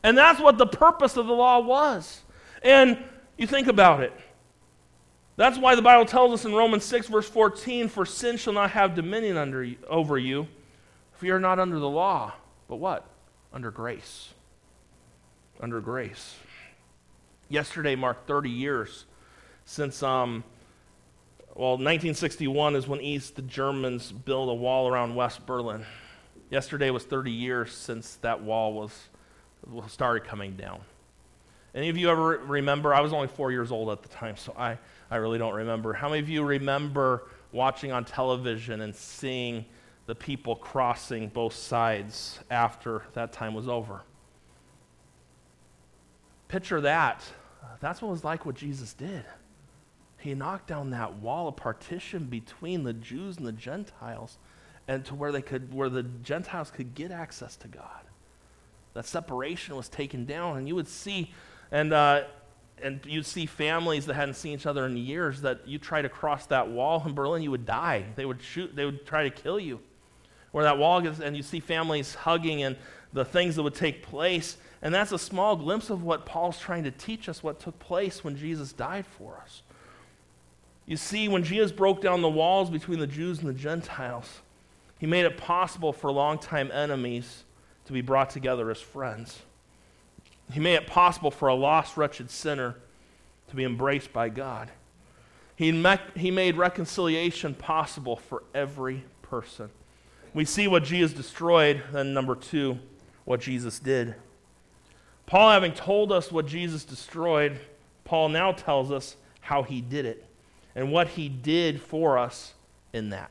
And 0.02 0.16
that's 0.16 0.40
what 0.40 0.58
the 0.58 0.66
purpose 0.66 1.16
of 1.16 1.26
the 1.26 1.32
law 1.32 1.60
was. 1.60 2.20
And 2.62 2.98
you 3.40 3.46
think 3.46 3.68
about 3.68 4.02
it. 4.02 4.12
That's 5.36 5.56
why 5.56 5.74
the 5.74 5.80
Bible 5.80 6.04
tells 6.04 6.34
us 6.34 6.44
in 6.44 6.54
Romans 6.54 6.84
6, 6.84 7.06
verse 7.08 7.26
14, 7.26 7.88
For 7.88 8.04
sin 8.04 8.36
shall 8.36 8.52
not 8.52 8.72
have 8.72 8.94
dominion 8.94 9.38
under 9.38 9.66
over 9.88 10.18
you, 10.18 10.46
for 11.14 11.24
you 11.24 11.34
are 11.34 11.40
not 11.40 11.58
under 11.58 11.78
the 11.78 11.88
law, 11.88 12.34
but 12.68 12.76
what? 12.76 13.06
Under 13.50 13.70
grace. 13.70 14.34
Under 15.58 15.80
grace. 15.80 16.36
Yesterday 17.48 17.96
marked 17.96 18.28
30 18.28 18.50
years 18.50 19.06
since 19.64 20.02
um, 20.02 20.44
well, 21.54 21.72
1961 21.72 22.76
is 22.76 22.86
when 22.86 23.00
East 23.00 23.36
the 23.36 23.42
Germans 23.42 24.12
built 24.12 24.50
a 24.50 24.54
wall 24.54 24.86
around 24.86 25.14
West 25.14 25.46
Berlin. 25.46 25.86
Yesterday 26.50 26.90
was 26.90 27.04
30 27.04 27.32
years 27.32 27.72
since 27.72 28.16
that 28.16 28.42
wall 28.42 28.74
was 28.74 28.92
started 29.88 30.28
coming 30.28 30.56
down. 30.56 30.82
Any 31.74 31.88
of 31.88 31.96
you 31.96 32.10
ever 32.10 32.38
remember? 32.38 32.92
I 32.92 33.00
was 33.00 33.12
only 33.12 33.28
four 33.28 33.52
years 33.52 33.70
old 33.70 33.90
at 33.90 34.02
the 34.02 34.08
time, 34.08 34.36
so 34.36 34.54
I, 34.56 34.78
I 35.10 35.16
really 35.16 35.38
don't 35.38 35.54
remember. 35.54 35.92
How 35.92 36.08
many 36.08 36.20
of 36.20 36.28
you 36.28 36.44
remember 36.44 37.28
watching 37.52 37.92
on 37.92 38.04
television 38.04 38.80
and 38.80 38.94
seeing 38.94 39.64
the 40.06 40.14
people 40.14 40.56
crossing 40.56 41.28
both 41.28 41.54
sides 41.54 42.40
after 42.50 43.02
that 43.14 43.32
time 43.32 43.54
was 43.54 43.68
over? 43.68 44.02
Picture 46.48 46.80
that. 46.80 47.22
That's 47.78 48.02
what 48.02 48.08
it 48.08 48.12
was 48.12 48.24
like 48.24 48.44
what 48.44 48.56
Jesus 48.56 48.92
did. 48.92 49.24
He 50.18 50.34
knocked 50.34 50.66
down 50.66 50.90
that 50.90 51.14
wall 51.14 51.48
of 51.48 51.56
partition 51.56 52.24
between 52.24 52.82
the 52.82 52.92
Jews 52.92 53.38
and 53.38 53.46
the 53.46 53.52
Gentiles 53.52 54.38
and 54.86 55.04
to 55.06 55.14
where 55.14 55.30
they 55.32 55.40
could 55.40 55.72
where 55.72 55.88
the 55.88 56.02
Gentiles 56.02 56.70
could 56.70 56.94
get 56.94 57.10
access 57.10 57.56
to 57.56 57.68
God. 57.68 58.02
That 58.94 59.06
separation 59.06 59.76
was 59.76 59.88
taken 59.88 60.24
down, 60.24 60.56
and 60.56 60.66
you 60.66 60.74
would 60.74 60.88
see, 60.88 61.32
and 61.70 61.92
uh, 61.92 62.24
and 62.82 63.00
you'd 63.06 63.26
see 63.26 63.46
families 63.46 64.06
that 64.06 64.14
hadn't 64.14 64.34
seen 64.34 64.54
each 64.54 64.66
other 64.66 64.86
in 64.86 64.96
years 64.96 65.42
that 65.42 65.66
you 65.66 65.78
try 65.78 66.02
to 66.02 66.08
cross 66.08 66.46
that 66.46 66.68
wall 66.68 67.02
in 67.06 67.14
Berlin, 67.14 67.42
you 67.42 67.50
would 67.50 67.66
die. 67.66 68.04
They 68.16 68.24
would 68.24 68.42
shoot, 68.42 68.74
they 68.74 68.84
would 68.84 69.06
try 69.06 69.24
to 69.24 69.30
kill 69.30 69.60
you. 69.60 69.80
Where 70.52 70.64
that 70.64 70.78
wall 70.78 71.06
is, 71.06 71.20
and 71.20 71.36
you 71.36 71.42
see 71.42 71.60
families 71.60 72.14
hugging, 72.14 72.62
and 72.62 72.76
the 73.12 73.24
things 73.24 73.56
that 73.56 73.62
would 73.62 73.74
take 73.74 74.02
place. 74.02 74.56
And 74.82 74.94
that's 74.94 75.12
a 75.12 75.18
small 75.18 75.56
glimpse 75.56 75.90
of 75.90 76.02
what 76.02 76.26
Paul's 76.26 76.58
trying 76.58 76.84
to 76.84 76.90
teach 76.90 77.28
us, 77.28 77.42
what 77.42 77.60
took 77.60 77.78
place 77.78 78.24
when 78.24 78.36
Jesus 78.36 78.72
died 78.72 79.06
for 79.06 79.38
us. 79.42 79.62
You 80.86 80.96
see, 80.96 81.28
when 81.28 81.44
Jesus 81.44 81.70
broke 81.70 82.00
down 82.00 82.22
the 82.22 82.28
walls 82.28 82.70
between 82.70 82.98
the 82.98 83.06
Jews 83.06 83.40
and 83.40 83.48
the 83.48 83.54
Gentiles, 83.54 84.40
he 84.98 85.06
made 85.06 85.24
it 85.24 85.36
possible 85.36 85.92
for 85.92 86.10
longtime 86.10 86.70
enemies 86.72 87.44
to 87.84 87.92
be 87.92 88.00
brought 88.00 88.30
together 88.30 88.70
as 88.70 88.80
friends. 88.80 89.40
He 90.52 90.60
made 90.60 90.74
it 90.74 90.86
possible 90.86 91.30
for 91.30 91.48
a 91.48 91.54
lost, 91.54 91.96
wretched 91.96 92.30
sinner 92.30 92.76
to 93.48 93.56
be 93.56 93.64
embraced 93.64 94.12
by 94.12 94.28
God. 94.28 94.70
He, 95.56 95.72
met, 95.72 96.00
he 96.16 96.30
made 96.30 96.56
reconciliation 96.56 97.54
possible 97.54 98.16
for 98.16 98.42
every 98.54 99.04
person. 99.22 99.70
We 100.32 100.44
see 100.44 100.68
what 100.68 100.84
Jesus 100.84 101.12
destroyed, 101.12 101.82
then, 101.92 102.14
number 102.14 102.34
two, 102.34 102.78
what 103.24 103.40
Jesus 103.40 103.78
did. 103.78 104.14
Paul, 105.26 105.50
having 105.50 105.72
told 105.72 106.12
us 106.12 106.32
what 106.32 106.46
Jesus 106.46 106.84
destroyed, 106.84 107.60
Paul 108.04 108.30
now 108.30 108.52
tells 108.52 108.90
us 108.90 109.16
how 109.40 109.62
he 109.62 109.80
did 109.80 110.06
it 110.06 110.24
and 110.74 110.92
what 110.92 111.08
he 111.08 111.28
did 111.28 111.80
for 111.80 112.18
us 112.18 112.54
in 112.92 113.10
that. 113.10 113.30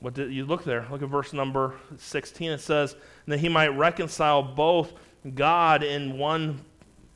What 0.00 0.14
did 0.14 0.32
you 0.32 0.44
look 0.44 0.64
there? 0.64 0.86
Look 0.90 1.02
at 1.02 1.08
verse 1.08 1.32
number 1.32 1.74
16. 1.96 2.52
It 2.52 2.60
says 2.60 2.96
that 3.26 3.40
he 3.40 3.48
might 3.48 3.68
reconcile 3.68 4.42
both 4.42 4.92
God 5.34 5.82
in 5.82 6.18
one 6.18 6.64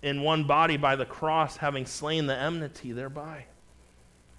in 0.03 0.23
one 0.23 0.45
body 0.45 0.77
by 0.77 0.97
the 0.97 1.07
cross, 1.07 1.57
having 1.57 1.87
slain 1.87 2.27
the 2.27 2.37
enmity 2.37 2.93
thereby. 2.93 3.47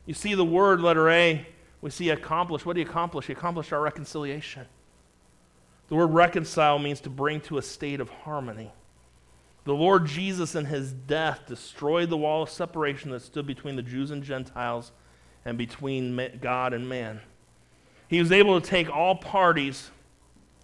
You 0.05 0.13
see 0.13 0.35
the 0.35 0.45
word 0.45 0.81
letter 0.81 1.09
A, 1.09 1.47
we 1.81 1.89
see 1.89 2.09
accomplish. 2.09 2.65
What 2.65 2.73
do 2.73 2.81
you 2.81 2.87
accomplish? 2.87 3.27
He 3.27 3.33
accomplished 3.33 3.71
our 3.71 3.81
reconciliation. 3.81 4.65
The 5.87 5.95
word 5.95 6.07
reconcile 6.07 6.79
means 6.79 6.99
to 7.01 7.09
bring 7.09 7.39
to 7.41 7.57
a 7.57 7.61
state 7.61 8.01
of 8.01 8.09
harmony. 8.09 8.73
The 9.63 9.73
Lord 9.73 10.05
Jesus, 10.05 10.55
in 10.55 10.65
his 10.65 10.91
death, 10.91 11.41
destroyed 11.47 12.09
the 12.09 12.17
wall 12.17 12.43
of 12.43 12.49
separation 12.49 13.11
that 13.11 13.21
stood 13.21 13.47
between 13.47 13.77
the 13.77 13.81
Jews 13.81 14.11
and 14.11 14.21
Gentiles 14.21 14.91
and 15.45 15.57
between 15.57 16.39
God 16.41 16.73
and 16.73 16.89
man. 16.89 17.21
He 18.09 18.19
was 18.19 18.33
able 18.33 18.59
to 18.59 18.67
take 18.67 18.93
all 18.93 19.15
parties 19.15 19.89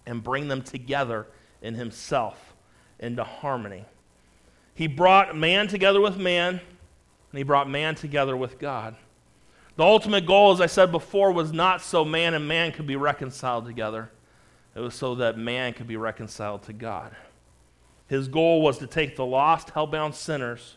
and 0.06 0.22
bring 0.22 0.48
them 0.48 0.60
together 0.60 1.26
in 1.62 1.74
himself 1.74 2.49
into 3.00 3.24
harmony. 3.24 3.84
He 4.74 4.86
brought 4.86 5.36
man 5.36 5.66
together 5.66 6.00
with 6.00 6.16
man, 6.16 6.54
and 6.54 7.38
he 7.38 7.42
brought 7.42 7.68
man 7.68 7.96
together 7.96 8.36
with 8.36 8.58
God. 8.58 8.94
The 9.76 9.82
ultimate 9.84 10.26
goal, 10.26 10.52
as 10.52 10.60
I 10.60 10.66
said 10.66 10.92
before, 10.92 11.32
was 11.32 11.52
not 11.52 11.82
so 11.82 12.04
man 12.04 12.34
and 12.34 12.46
man 12.46 12.70
could 12.70 12.86
be 12.86 12.96
reconciled 12.96 13.66
together, 13.66 14.10
it 14.74 14.80
was 14.80 14.94
so 14.94 15.16
that 15.16 15.36
man 15.36 15.72
could 15.72 15.88
be 15.88 15.96
reconciled 15.96 16.62
to 16.64 16.72
God. 16.72 17.16
His 18.06 18.28
goal 18.28 18.62
was 18.62 18.78
to 18.78 18.86
take 18.86 19.16
the 19.16 19.26
lost, 19.26 19.70
hell-bound 19.70 20.14
sinners 20.14 20.76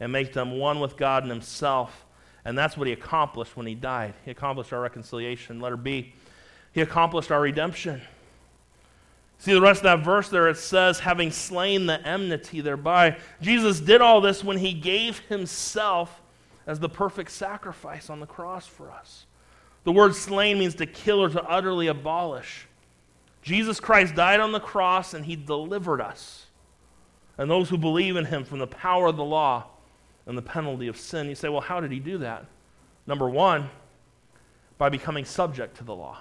and 0.00 0.12
make 0.12 0.32
them 0.32 0.58
one 0.58 0.80
with 0.80 0.96
God 0.96 1.22
and 1.22 1.32
himself. 1.32 2.04
And 2.44 2.58
that's 2.58 2.76
what 2.76 2.86
he 2.86 2.92
accomplished 2.92 3.56
when 3.56 3.66
he 3.66 3.74
died. 3.74 4.14
He 4.24 4.30
accomplished 4.30 4.72
our 4.72 4.80
reconciliation. 4.80 5.60
Letter 5.60 5.76
B, 5.76 6.12
he 6.72 6.80
accomplished 6.80 7.30
our 7.30 7.40
redemption. 7.40 8.02
See 9.44 9.52
the 9.52 9.60
rest 9.60 9.80
of 9.80 9.84
that 9.84 10.02
verse 10.02 10.30
there, 10.30 10.48
it 10.48 10.56
says, 10.56 11.00
having 11.00 11.30
slain 11.30 11.84
the 11.84 12.00
enmity 12.00 12.62
thereby. 12.62 13.18
Jesus 13.42 13.78
did 13.78 14.00
all 14.00 14.22
this 14.22 14.42
when 14.42 14.56
he 14.56 14.72
gave 14.72 15.18
himself 15.18 16.22
as 16.66 16.80
the 16.80 16.88
perfect 16.88 17.30
sacrifice 17.30 18.08
on 18.08 18.20
the 18.20 18.26
cross 18.26 18.66
for 18.66 18.90
us. 18.90 19.26
The 19.84 19.92
word 19.92 20.14
slain 20.14 20.58
means 20.58 20.74
to 20.76 20.86
kill 20.86 21.22
or 21.22 21.28
to 21.28 21.42
utterly 21.42 21.88
abolish. 21.88 22.66
Jesus 23.42 23.80
Christ 23.80 24.14
died 24.14 24.40
on 24.40 24.52
the 24.52 24.60
cross 24.60 25.12
and 25.12 25.26
he 25.26 25.36
delivered 25.36 26.00
us 26.00 26.46
and 27.36 27.50
those 27.50 27.68
who 27.68 27.76
believe 27.76 28.16
in 28.16 28.24
him 28.24 28.46
from 28.46 28.60
the 28.60 28.66
power 28.66 29.08
of 29.08 29.18
the 29.18 29.24
law 29.24 29.66
and 30.24 30.38
the 30.38 30.42
penalty 30.42 30.88
of 30.88 30.96
sin. 30.96 31.28
You 31.28 31.34
say, 31.34 31.50
well, 31.50 31.60
how 31.60 31.80
did 31.80 31.92
he 31.92 32.00
do 32.00 32.16
that? 32.16 32.46
Number 33.06 33.28
one, 33.28 33.68
by 34.78 34.88
becoming 34.88 35.26
subject 35.26 35.76
to 35.76 35.84
the 35.84 35.94
law. 35.94 36.16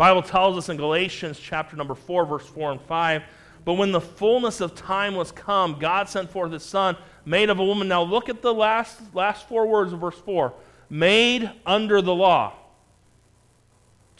Bible 0.00 0.22
tells 0.22 0.56
us 0.56 0.70
in 0.70 0.78
Galatians 0.78 1.38
chapter 1.38 1.76
number 1.76 1.94
4 1.94 2.24
verse 2.24 2.46
4 2.46 2.72
and 2.72 2.80
5, 2.80 3.22
but 3.66 3.74
when 3.74 3.92
the 3.92 4.00
fullness 4.00 4.62
of 4.62 4.74
time 4.74 5.14
was 5.14 5.30
come, 5.30 5.78
God 5.78 6.08
sent 6.08 6.30
forth 6.30 6.52
his 6.52 6.62
son, 6.62 6.96
made 7.26 7.50
of 7.50 7.58
a 7.58 7.64
woman. 7.66 7.86
Now 7.86 8.00
look 8.00 8.30
at 8.30 8.40
the 8.40 8.54
last 8.54 8.98
last 9.14 9.46
four 9.46 9.66
words 9.66 9.92
of 9.92 10.00
verse 10.00 10.18
4. 10.18 10.54
Made 10.88 11.50
under 11.66 12.00
the 12.00 12.14
law 12.14 12.54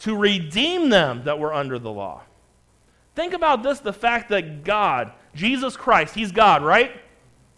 to 0.01 0.15
redeem 0.15 0.89
them 0.89 1.23
that 1.23 1.39
were 1.39 1.51
under 1.51 1.79
the 1.79 1.91
law. 1.91 2.21
Think 3.15 3.33
about 3.33 3.63
this 3.63 3.79
the 3.79 3.91
fact 3.91 4.29
that 4.29 4.63
God 4.63 5.11
Jesus 5.33 5.75
Christ, 5.75 6.13
He's 6.13 6.31
God, 6.31 6.61
right? 6.61 6.91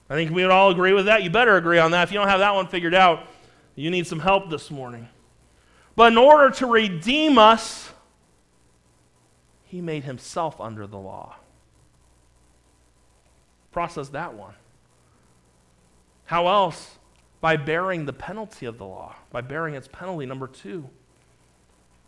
I 0.10 0.14
think 0.14 0.32
we 0.32 0.44
would 0.44 0.52
all 0.52 0.72
agree 0.72 0.94
with 0.94 1.08
that. 1.08 1.24
You 1.24 1.30
better 1.30 1.58
agree 1.58 1.78
on 1.78 1.92
that. 1.92 2.04
If 2.04 2.14
you 2.14 2.20
don't 2.20 2.30
have 2.30 2.40
that 2.40 2.56
one 2.56 2.68
figured 2.68 2.96
out, 2.96 3.28
you 3.76 3.92
need 3.92 4.08
some 4.08 4.20
help 4.20 4.50
this 4.50 4.72
morning. 4.72 5.10
But 5.98 6.14
in 6.14 6.18
order 6.18 6.52
to 6.52 6.68
redeem 6.68 7.38
us, 7.38 7.90
He 9.74 9.82
made 9.82 10.04
Himself 10.04 10.62
under 10.62 10.86
the 10.86 11.00
law. 11.00 11.38
Process 13.72 14.10
that 14.10 14.36
one. 14.36 14.54
How 16.26 16.48
else? 16.48 17.00
By 17.42 17.58
bearing 17.58 18.06
the 18.06 18.14
penalty 18.14 18.68
of 18.68 18.78
the 18.78 18.86
law, 18.86 19.16
by 19.32 19.42
bearing 19.42 19.74
its 19.74 19.88
penalty. 19.88 20.28
Number 20.28 20.46
two. 20.46 20.88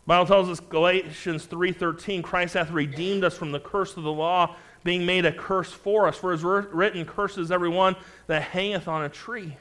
Bible 0.06 0.26
tells 0.26 0.48
us 0.48 0.60
Galatians 0.60 1.46
3:13 1.46 2.22
Christ 2.22 2.54
hath 2.54 2.70
redeemed 2.70 3.24
us 3.24 3.36
from 3.36 3.50
the 3.50 3.58
curse 3.58 3.96
of 3.96 4.04
the 4.04 4.12
law 4.12 4.54
being 4.84 5.04
made 5.04 5.26
a 5.26 5.32
curse 5.32 5.72
for 5.72 6.06
us. 6.06 6.16
For 6.16 6.30
it 6.30 6.36
is 6.36 6.44
written, 6.44 7.04
Curses 7.04 7.50
everyone 7.50 7.96
that 8.28 8.42
hangeth 8.42 8.86
on 8.86 9.02
a 9.02 9.08
tree. 9.08 9.56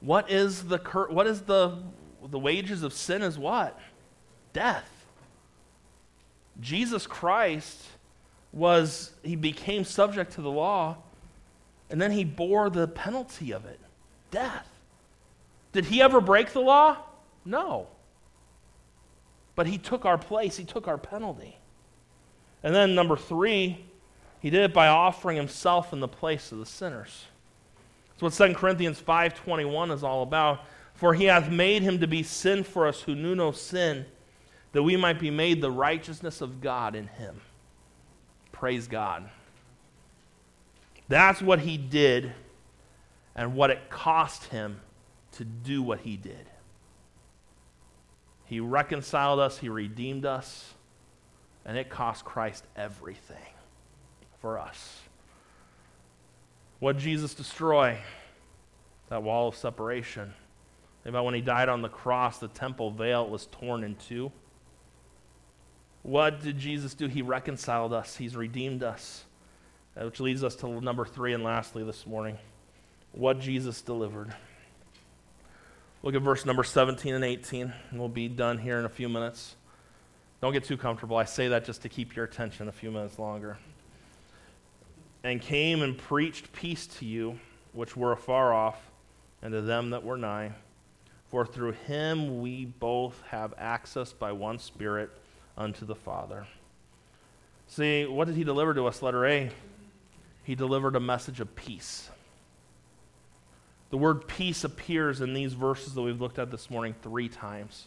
What 0.00 0.30
is 0.30 0.64
the 0.64 0.78
cur- 0.78 1.08
what 1.08 1.26
is 1.26 1.40
the 1.40 1.78
the 2.22 2.38
wages 2.38 2.82
of 2.82 2.92
sin 2.92 3.22
is 3.22 3.38
what? 3.38 3.80
Death. 4.52 4.90
Jesus 6.60 7.06
Christ 7.06 7.82
was 8.52 9.12
he 9.22 9.36
became 9.36 9.84
subject 9.84 10.32
to 10.34 10.42
the 10.42 10.50
law 10.50 10.96
and 11.90 12.00
then 12.00 12.12
he 12.12 12.24
bore 12.24 12.70
the 12.70 12.88
penalty 12.88 13.52
of 13.52 13.64
it. 13.66 13.80
Death. 14.30 14.68
Did 15.72 15.86
he 15.86 16.00
ever 16.02 16.20
break 16.20 16.52
the 16.52 16.60
law? 16.60 16.98
No. 17.44 17.88
But 19.54 19.66
he 19.66 19.78
took 19.78 20.04
our 20.04 20.18
place, 20.18 20.56
he 20.56 20.64
took 20.64 20.88
our 20.88 20.98
penalty. 20.98 21.56
And 22.62 22.74
then 22.74 22.94
number 22.94 23.16
three, 23.16 23.84
he 24.40 24.50
did 24.50 24.62
it 24.62 24.74
by 24.74 24.88
offering 24.88 25.36
himself 25.36 25.92
in 25.92 26.00
the 26.00 26.08
place 26.08 26.50
of 26.52 26.58
the 26.58 26.66
sinners. 26.66 27.26
That's 28.18 28.38
what 28.38 28.48
2 28.48 28.54
Corinthians 28.54 29.00
5.21 29.00 29.92
is 29.92 30.02
all 30.02 30.22
about. 30.22 30.60
For 30.94 31.14
he 31.14 31.24
hath 31.24 31.50
made 31.50 31.82
him 31.82 32.00
to 32.00 32.06
be 32.06 32.22
sin 32.22 32.62
for 32.62 32.86
us 32.86 33.02
who 33.02 33.14
knew 33.14 33.34
no 33.34 33.52
sin, 33.52 34.06
that 34.74 34.82
we 34.82 34.96
might 34.96 35.20
be 35.20 35.30
made 35.30 35.60
the 35.60 35.70
righteousness 35.70 36.40
of 36.40 36.60
God 36.60 36.96
in 36.96 37.06
him. 37.06 37.40
Praise 38.50 38.88
God. 38.88 39.30
That's 41.08 41.40
what 41.40 41.60
he 41.60 41.76
did 41.78 42.32
and 43.36 43.54
what 43.54 43.70
it 43.70 43.88
cost 43.88 44.44
him 44.46 44.80
to 45.32 45.44
do 45.44 45.80
what 45.80 46.00
he 46.00 46.16
did. 46.16 46.50
He 48.46 48.58
reconciled 48.58 49.38
us, 49.38 49.58
he 49.58 49.68
redeemed 49.68 50.26
us, 50.26 50.74
and 51.64 51.78
it 51.78 51.88
cost 51.88 52.24
Christ 52.24 52.64
everything 52.76 53.36
for 54.40 54.58
us. 54.58 54.98
What 56.80 56.98
Jesus 56.98 57.32
destroy? 57.32 57.98
That 59.08 59.22
wall 59.22 59.48
of 59.48 59.54
separation. 59.54 60.34
Think 61.04 61.12
about 61.12 61.26
when 61.26 61.34
he 61.34 61.40
died 61.40 61.68
on 61.68 61.80
the 61.80 61.88
cross, 61.88 62.38
the 62.38 62.48
temple 62.48 62.90
veil 62.90 63.28
was 63.28 63.46
torn 63.46 63.84
in 63.84 63.94
two. 63.94 64.32
What 66.04 66.42
did 66.42 66.58
Jesus 66.58 66.94
do? 66.94 67.08
He 67.08 67.22
reconciled 67.22 67.92
us, 67.92 68.16
He's 68.16 68.36
redeemed 68.36 68.84
us. 68.84 69.24
Uh, 69.96 70.06
which 70.06 70.18
leads 70.18 70.42
us 70.42 70.56
to 70.56 70.80
number 70.80 71.04
three 71.04 71.34
and 71.34 71.44
lastly 71.44 71.84
this 71.84 72.04
morning 72.04 72.36
what 73.12 73.38
Jesus 73.38 73.80
delivered. 73.80 74.34
Look 76.02 76.16
at 76.16 76.22
verse 76.22 76.44
number 76.44 76.64
17 76.64 77.14
and 77.14 77.24
18, 77.24 77.72
and 77.90 77.98
we'll 78.00 78.08
be 78.08 78.28
done 78.28 78.58
here 78.58 78.78
in 78.78 78.84
a 78.84 78.88
few 78.88 79.08
minutes. 79.08 79.54
Don't 80.42 80.52
get 80.52 80.64
too 80.64 80.76
comfortable. 80.76 81.16
I 81.16 81.24
say 81.24 81.48
that 81.48 81.64
just 81.64 81.82
to 81.82 81.88
keep 81.88 82.16
your 82.16 82.24
attention 82.24 82.66
a 82.68 82.72
few 82.72 82.90
minutes 82.90 83.18
longer. 83.18 83.56
And 85.22 85.40
came 85.40 85.80
and 85.80 85.96
preached 85.96 86.52
peace 86.52 86.86
to 86.98 87.06
you, 87.06 87.38
which 87.72 87.96
were 87.96 88.12
afar 88.12 88.52
off, 88.52 88.90
and 89.42 89.52
to 89.52 89.62
them 89.62 89.90
that 89.90 90.04
were 90.04 90.18
nigh. 90.18 90.52
For 91.28 91.46
through 91.46 91.72
him 91.72 92.42
we 92.42 92.66
both 92.66 93.22
have 93.28 93.54
access 93.56 94.12
by 94.12 94.32
one 94.32 94.58
Spirit 94.58 95.10
unto 95.56 95.86
the 95.86 95.94
Father. 95.94 96.46
See, 97.66 98.04
what 98.06 98.26
did 98.26 98.36
he 98.36 98.44
deliver 98.44 98.74
to 98.74 98.86
us? 98.86 99.02
Letter 99.02 99.26
A. 99.26 99.50
He 100.42 100.54
delivered 100.54 100.96
a 100.96 101.00
message 101.00 101.40
of 101.40 101.54
peace. 101.56 102.10
The 103.90 103.96
word 103.96 104.26
peace 104.26 104.64
appears 104.64 105.20
in 105.20 105.34
these 105.34 105.52
verses 105.52 105.94
that 105.94 106.02
we've 106.02 106.20
looked 106.20 106.38
at 106.38 106.50
this 106.50 106.68
morning 106.68 106.94
three 107.02 107.28
times. 107.28 107.86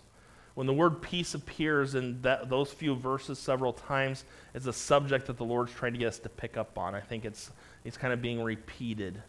when 0.57 0.65
the 0.65 0.73
word 0.73 1.03
peace 1.03 1.35
appears 1.35 1.93
in 1.93 2.19
that, 2.23 2.49
those 2.49 2.71
few 2.71 2.95
verses 2.95 3.37
several 3.37 3.73
times, 3.73 4.23
it's 4.55 4.65
a 4.65 4.73
subject 4.73 5.27
that 5.27 5.37
the 5.37 5.45
Lord's 5.45 5.71
trying 5.71 5.93
to 5.93 5.99
get 5.99 6.07
us 6.07 6.17
to 6.17 6.29
pick 6.29 6.57
up 6.57 6.79
on. 6.79 6.95
I 6.95 6.99
think 6.99 7.25
it's, 7.25 7.51
it's 7.85 7.95
kind 7.95 8.11
of 8.11 8.23
being 8.23 8.41
repeated 8.41 9.21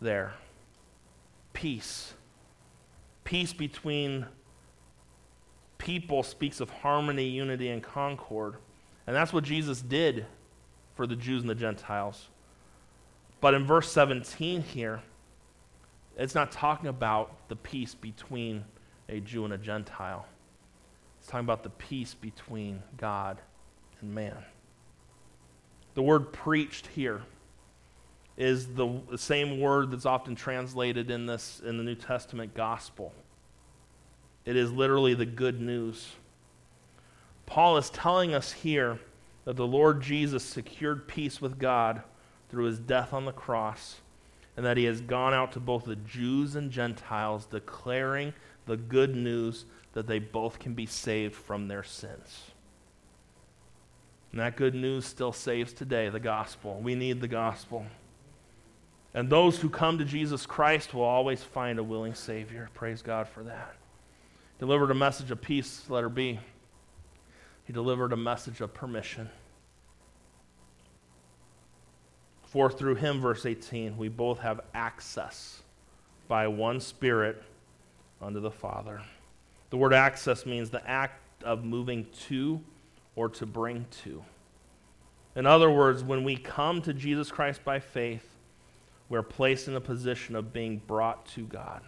there. 0.00 0.32
Peace. 1.52 2.14
Peace 3.24 3.52
between 3.52 4.24
people 5.88 6.22
speaks 6.22 6.60
of 6.60 6.68
harmony, 6.68 7.26
unity, 7.26 7.70
and 7.70 7.82
concord. 7.82 8.56
And 9.06 9.16
that's 9.16 9.32
what 9.32 9.42
Jesus 9.42 9.80
did 9.80 10.26
for 10.94 11.06
the 11.06 11.16
Jews 11.16 11.40
and 11.40 11.48
the 11.48 11.54
Gentiles. 11.54 12.28
But 13.40 13.54
in 13.54 13.64
verse 13.64 13.90
17 13.90 14.60
here, 14.60 15.00
it's 16.18 16.34
not 16.34 16.52
talking 16.52 16.90
about 16.90 17.48
the 17.48 17.56
peace 17.56 17.94
between 17.94 18.66
a 19.08 19.20
Jew 19.20 19.46
and 19.46 19.54
a 19.54 19.56
Gentile. 19.56 20.26
It's 21.20 21.26
talking 21.26 21.46
about 21.46 21.62
the 21.62 21.70
peace 21.70 22.12
between 22.12 22.82
God 22.98 23.38
and 24.02 24.14
man. 24.14 24.36
The 25.94 26.02
word 26.02 26.34
preached 26.34 26.88
here 26.88 27.22
is 28.36 28.66
the, 28.74 29.00
same 29.16 29.58
word 29.58 29.90
that's 29.92 30.04
often 30.04 30.34
translated 30.34 31.10
in 31.10 31.24
this 31.24 31.62
in 31.64 31.78
the 31.78 31.82
New 31.82 31.94
Testament 31.94 32.52
gospel. 32.54 33.14
It 34.48 34.56
is 34.56 34.72
literally 34.72 35.12
the 35.12 35.26
good 35.26 35.60
news. 35.60 36.08
Paul 37.44 37.76
is 37.76 37.90
telling 37.90 38.32
us 38.32 38.50
here 38.50 38.98
that 39.44 39.56
the 39.56 39.66
Lord 39.66 40.00
Jesus 40.00 40.42
secured 40.42 41.06
peace 41.06 41.38
with 41.38 41.58
God 41.58 42.02
through 42.48 42.64
his 42.64 42.78
death 42.78 43.12
on 43.12 43.26
the 43.26 43.32
cross, 43.32 43.96
and 44.56 44.64
that 44.64 44.78
he 44.78 44.84
has 44.84 45.02
gone 45.02 45.34
out 45.34 45.52
to 45.52 45.60
both 45.60 45.84
the 45.84 45.96
Jews 45.96 46.56
and 46.56 46.70
Gentiles 46.70 47.44
declaring 47.44 48.32
the 48.64 48.78
good 48.78 49.14
news 49.14 49.66
that 49.92 50.06
they 50.06 50.18
both 50.18 50.58
can 50.58 50.72
be 50.72 50.86
saved 50.86 51.34
from 51.34 51.68
their 51.68 51.82
sins. 51.82 52.52
And 54.32 54.40
that 54.40 54.56
good 54.56 54.74
news 54.74 55.04
still 55.04 55.34
saves 55.34 55.74
today, 55.74 56.08
the 56.08 56.20
gospel. 56.20 56.80
We 56.82 56.94
need 56.94 57.20
the 57.20 57.28
gospel. 57.28 57.84
And 59.12 59.28
those 59.28 59.58
who 59.58 59.68
come 59.68 59.98
to 59.98 60.06
Jesus 60.06 60.46
Christ 60.46 60.94
will 60.94 61.02
always 61.02 61.42
find 61.42 61.78
a 61.78 61.84
willing 61.84 62.14
Savior. 62.14 62.70
Praise 62.72 63.02
God 63.02 63.28
for 63.28 63.42
that. 63.42 63.74
Delivered 64.58 64.90
a 64.90 64.94
message 64.94 65.30
of 65.30 65.40
peace, 65.40 65.88
letter 65.88 66.08
B. 66.08 66.40
He 67.64 67.72
delivered 67.72 68.12
a 68.12 68.16
message 68.16 68.60
of 68.60 68.74
permission. 68.74 69.30
For 72.46 72.70
through 72.70 72.96
him, 72.96 73.20
verse 73.20 73.44
18, 73.46 73.96
we 73.96 74.08
both 74.08 74.38
have 74.40 74.60
access 74.74 75.62
by 76.28 76.48
one 76.48 76.80
Spirit 76.80 77.42
unto 78.20 78.40
the 78.40 78.50
Father. 78.50 79.02
The 79.70 79.76
word 79.76 79.92
access 79.92 80.46
means 80.46 80.70
the 80.70 80.86
act 80.88 81.44
of 81.44 81.64
moving 81.64 82.06
to 82.26 82.60
or 83.16 83.28
to 83.28 83.46
bring 83.46 83.86
to. 84.02 84.24
In 85.36 85.46
other 85.46 85.70
words, 85.70 86.02
when 86.02 86.24
we 86.24 86.36
come 86.36 86.82
to 86.82 86.92
Jesus 86.92 87.30
Christ 87.30 87.64
by 87.64 87.78
faith, 87.78 88.26
we're 89.08 89.22
placed 89.22 89.68
in 89.68 89.76
a 89.76 89.80
position 89.80 90.34
of 90.34 90.52
being 90.52 90.80
brought 90.86 91.26
to 91.26 91.42
God. 91.42 91.82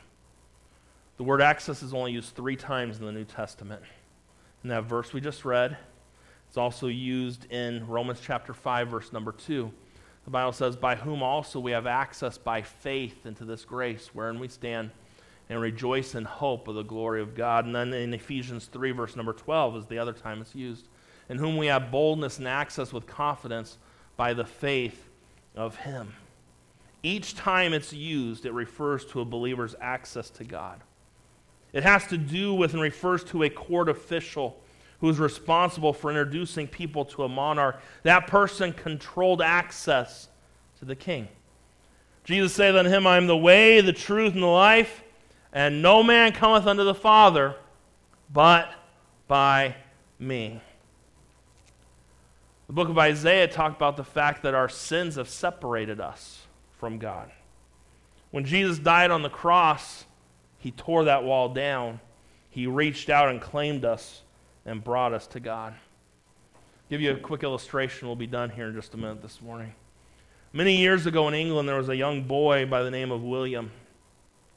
The 1.20 1.24
word 1.24 1.42
access 1.42 1.82
is 1.82 1.92
only 1.92 2.12
used 2.12 2.34
three 2.34 2.56
times 2.56 2.98
in 2.98 3.04
the 3.04 3.12
New 3.12 3.26
Testament. 3.26 3.82
In 4.64 4.70
that 4.70 4.84
verse 4.84 5.12
we 5.12 5.20
just 5.20 5.44
read, 5.44 5.76
it's 6.48 6.56
also 6.56 6.86
used 6.86 7.44
in 7.52 7.86
Romans 7.86 8.20
chapter 8.24 8.54
5, 8.54 8.88
verse 8.88 9.12
number 9.12 9.32
2. 9.32 9.70
The 10.24 10.30
Bible 10.30 10.52
says, 10.52 10.76
By 10.76 10.94
whom 10.94 11.22
also 11.22 11.60
we 11.60 11.72
have 11.72 11.86
access 11.86 12.38
by 12.38 12.62
faith 12.62 13.26
into 13.26 13.44
this 13.44 13.66
grace 13.66 14.08
wherein 14.14 14.40
we 14.40 14.48
stand 14.48 14.92
and 15.50 15.60
rejoice 15.60 16.14
in 16.14 16.24
hope 16.24 16.68
of 16.68 16.74
the 16.74 16.84
glory 16.84 17.20
of 17.20 17.34
God. 17.34 17.66
And 17.66 17.74
then 17.74 17.92
in 17.92 18.14
Ephesians 18.14 18.70
3, 18.72 18.92
verse 18.92 19.14
number 19.14 19.34
12, 19.34 19.76
is 19.76 19.86
the 19.88 19.98
other 19.98 20.14
time 20.14 20.40
it's 20.40 20.54
used. 20.54 20.88
In 21.28 21.36
whom 21.36 21.58
we 21.58 21.66
have 21.66 21.90
boldness 21.90 22.38
and 22.38 22.48
access 22.48 22.94
with 22.94 23.06
confidence 23.06 23.76
by 24.16 24.32
the 24.32 24.46
faith 24.46 25.10
of 25.54 25.76
Him. 25.76 26.14
Each 27.02 27.34
time 27.34 27.74
it's 27.74 27.92
used, 27.92 28.46
it 28.46 28.54
refers 28.54 29.04
to 29.04 29.20
a 29.20 29.26
believer's 29.26 29.74
access 29.82 30.30
to 30.30 30.44
God. 30.44 30.80
It 31.72 31.82
has 31.82 32.06
to 32.08 32.18
do 32.18 32.54
with 32.54 32.72
and 32.72 32.82
refers 32.82 33.24
to 33.24 33.42
a 33.42 33.50
court 33.50 33.88
official 33.88 34.60
who 35.00 35.08
is 35.08 35.18
responsible 35.18 35.92
for 35.92 36.10
introducing 36.10 36.66
people 36.66 37.04
to 37.06 37.24
a 37.24 37.28
monarch. 37.28 37.80
That 38.02 38.26
person 38.26 38.72
controlled 38.72 39.40
access 39.40 40.28
to 40.78 40.84
the 40.84 40.96
king. 40.96 41.28
Jesus 42.24 42.52
said 42.52 42.76
unto 42.76 42.90
him, 42.90 43.06
I 43.06 43.16
am 43.16 43.26
the 43.26 43.36
way, 43.36 43.80
the 43.80 43.92
truth, 43.92 44.34
and 44.34 44.42
the 44.42 44.46
life, 44.46 45.02
and 45.52 45.82
no 45.82 46.02
man 46.02 46.32
cometh 46.32 46.66
unto 46.66 46.84
the 46.84 46.94
Father 46.94 47.56
but 48.32 48.72
by 49.26 49.74
me. 50.18 50.60
The 52.66 52.72
book 52.72 52.88
of 52.88 52.98
Isaiah 52.98 53.48
talked 53.48 53.76
about 53.76 53.96
the 53.96 54.04
fact 54.04 54.42
that 54.42 54.54
our 54.54 54.68
sins 54.68 55.16
have 55.16 55.28
separated 55.28 56.00
us 56.00 56.42
from 56.78 56.98
God. 56.98 57.32
When 58.30 58.44
Jesus 58.44 58.78
died 58.78 59.10
on 59.10 59.22
the 59.22 59.28
cross, 59.28 60.04
he 60.60 60.70
tore 60.70 61.04
that 61.04 61.24
wall 61.24 61.48
down. 61.48 61.98
He 62.50 62.66
reached 62.66 63.10
out 63.10 63.28
and 63.28 63.40
claimed 63.40 63.84
us 63.84 64.22
and 64.64 64.84
brought 64.84 65.12
us 65.12 65.26
to 65.28 65.40
God. 65.40 65.74
Give 66.88 67.00
you 67.00 67.12
a 67.12 67.16
quick 67.16 67.42
illustration. 67.42 68.06
We'll 68.06 68.16
be 68.16 68.26
done 68.26 68.50
here 68.50 68.68
in 68.68 68.74
just 68.74 68.94
a 68.94 68.96
minute 68.96 69.22
this 69.22 69.40
morning. 69.40 69.74
Many 70.52 70.76
years 70.76 71.06
ago 71.06 71.28
in 71.28 71.34
England, 71.34 71.68
there 71.68 71.76
was 71.76 71.88
a 71.88 71.96
young 71.96 72.22
boy 72.22 72.66
by 72.66 72.82
the 72.82 72.90
name 72.90 73.10
of 73.10 73.22
William. 73.22 73.70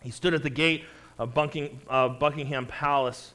He 0.01 0.11
stood 0.11 0.33
at 0.33 0.43
the 0.43 0.49
gate 0.49 0.83
of 1.17 1.33
Buckingham 1.33 2.65
Palace. 2.65 3.33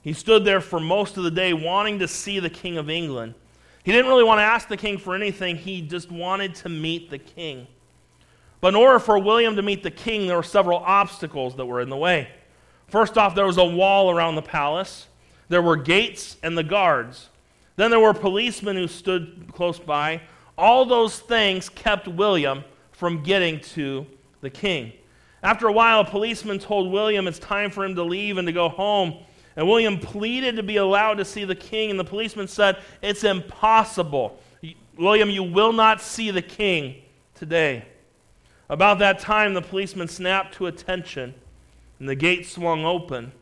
He 0.00 0.12
stood 0.12 0.44
there 0.44 0.60
for 0.60 0.80
most 0.80 1.18
of 1.18 1.24
the 1.24 1.30
day 1.30 1.52
wanting 1.52 1.98
to 1.98 2.08
see 2.08 2.40
the 2.40 2.50
King 2.50 2.78
of 2.78 2.88
England. 2.90 3.34
He 3.84 3.92
didn't 3.92 4.10
really 4.10 4.24
want 4.24 4.38
to 4.38 4.44
ask 4.44 4.68
the 4.68 4.76
king 4.76 4.98
for 4.98 5.14
anything, 5.14 5.56
he 5.56 5.82
just 5.82 6.10
wanted 6.10 6.54
to 6.56 6.68
meet 6.68 7.10
the 7.10 7.18
king. 7.18 7.66
But 8.60 8.68
in 8.68 8.74
order 8.74 8.98
for 8.98 9.18
William 9.18 9.56
to 9.56 9.62
meet 9.62 9.82
the 9.82 9.90
king, 9.90 10.26
there 10.26 10.36
were 10.36 10.42
several 10.42 10.78
obstacles 10.78 11.54
that 11.56 11.66
were 11.66 11.80
in 11.80 11.88
the 11.88 11.96
way. 11.96 12.28
First 12.88 13.16
off, 13.18 13.34
there 13.34 13.46
was 13.46 13.58
a 13.58 13.64
wall 13.64 14.10
around 14.10 14.34
the 14.34 14.42
palace, 14.42 15.06
there 15.48 15.62
were 15.62 15.76
gates 15.76 16.36
and 16.42 16.56
the 16.56 16.62
guards. 16.62 17.28
Then 17.76 17.90
there 17.90 18.00
were 18.00 18.12
policemen 18.12 18.76
who 18.76 18.88
stood 18.88 19.50
close 19.52 19.78
by. 19.78 20.20
All 20.58 20.84
those 20.84 21.20
things 21.20 21.68
kept 21.68 22.08
William 22.08 22.64
from 22.90 23.22
getting 23.22 23.60
to 23.60 24.04
the 24.40 24.50
king. 24.50 24.92
After 25.42 25.68
a 25.68 25.72
while, 25.72 26.00
a 26.00 26.04
policeman 26.04 26.58
told 26.58 26.90
William 26.90 27.28
it's 27.28 27.38
time 27.38 27.70
for 27.70 27.84
him 27.84 27.94
to 27.94 28.02
leave 28.02 28.38
and 28.38 28.46
to 28.46 28.52
go 28.52 28.68
home. 28.68 29.22
And 29.54 29.66
William 29.68 29.98
pleaded 29.98 30.56
to 30.56 30.62
be 30.62 30.76
allowed 30.76 31.14
to 31.14 31.24
see 31.24 31.44
the 31.44 31.54
king, 31.54 31.90
and 31.90 31.98
the 31.98 32.04
policeman 32.04 32.48
said, 32.48 32.78
It's 33.00 33.24
impossible. 33.24 34.40
William, 34.96 35.30
you 35.30 35.44
will 35.44 35.72
not 35.72 36.00
see 36.00 36.32
the 36.32 36.42
king 36.42 36.96
today. 37.34 37.84
About 38.68 38.98
that 38.98 39.18
time, 39.18 39.54
the 39.54 39.62
policeman 39.62 40.08
snapped 40.08 40.54
to 40.54 40.66
attention, 40.66 41.34
and 41.98 42.08
the 42.08 42.14
gate 42.14 42.46
swung 42.46 42.84
open. 42.84 43.32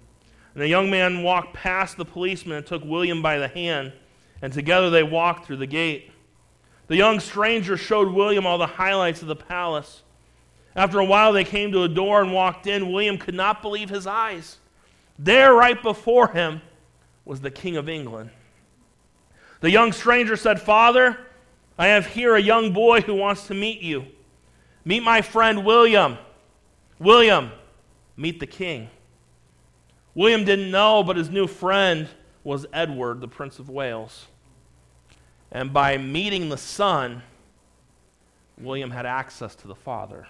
And 0.54 0.62
the 0.62 0.68
young 0.68 0.88
man 0.88 1.22
walked 1.22 1.52
past 1.52 1.96
the 1.96 2.04
policeman 2.04 2.58
and 2.58 2.66
took 2.66 2.84
William 2.84 3.20
by 3.22 3.38
the 3.38 3.48
hand, 3.48 3.92
and 4.40 4.52
together 4.52 4.88
they 4.88 5.02
walked 5.02 5.46
through 5.46 5.56
the 5.56 5.66
gate. 5.66 6.10
The 6.86 6.96
young 6.96 7.20
stranger 7.20 7.76
showed 7.76 8.12
William 8.12 8.46
all 8.46 8.58
the 8.58 8.66
highlights 8.66 9.20
of 9.20 9.28
the 9.28 9.36
palace. 9.36 10.02
After 10.76 11.00
a 11.00 11.04
while, 11.04 11.32
they 11.32 11.44
came 11.44 11.72
to 11.72 11.82
a 11.82 11.88
door 11.88 12.22
and 12.22 12.32
walked 12.32 12.66
in. 12.66 12.92
William 12.92 13.18
could 13.18 13.34
not 13.34 13.62
believe 13.62 13.90
his 13.90 14.06
eyes. 14.06 14.58
There, 15.18 15.52
right 15.54 15.82
before 15.82 16.28
him, 16.28 16.60
was 17.24 17.40
the 17.40 17.50
King 17.50 17.76
of 17.76 17.88
England. 17.88 18.30
The 19.60 19.70
young 19.70 19.92
stranger 19.92 20.36
said, 20.36 20.60
Father, 20.60 21.18
I 21.78 21.88
have 21.88 22.06
here 22.06 22.36
a 22.36 22.40
young 22.40 22.72
boy 22.72 23.00
who 23.00 23.14
wants 23.14 23.46
to 23.48 23.54
meet 23.54 23.80
you. 23.80 24.06
Meet 24.86 25.02
my 25.02 25.20
friend 25.20 25.64
William. 25.64 26.16
William, 27.00 27.50
meet 28.16 28.38
the 28.38 28.46
king. 28.46 28.88
William 30.14 30.44
didn't 30.44 30.70
know, 30.70 31.02
but 31.02 31.16
his 31.16 31.28
new 31.28 31.48
friend 31.48 32.08
was 32.44 32.66
Edward, 32.72 33.20
the 33.20 33.26
Prince 33.26 33.58
of 33.58 33.68
Wales. 33.68 34.26
And 35.50 35.72
by 35.72 35.98
meeting 35.98 36.48
the 36.48 36.56
son, 36.56 37.22
William 38.58 38.92
had 38.92 39.06
access 39.06 39.56
to 39.56 39.66
the 39.66 39.74
father. 39.74 40.28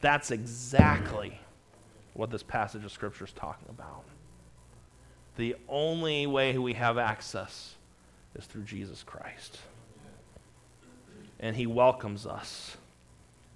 That's 0.00 0.30
exactly 0.30 1.38
what 2.14 2.30
this 2.30 2.44
passage 2.44 2.84
of 2.84 2.92
Scripture 2.92 3.24
is 3.24 3.32
talking 3.32 3.66
about. 3.68 4.04
The 5.34 5.56
only 5.68 6.28
way 6.28 6.56
we 6.56 6.74
have 6.74 6.96
access 6.96 7.74
is 8.36 8.46
through 8.46 8.62
Jesus 8.62 9.02
Christ. 9.02 9.58
And 11.40 11.56
He 11.56 11.66
welcomes 11.66 12.24
us. 12.24 12.76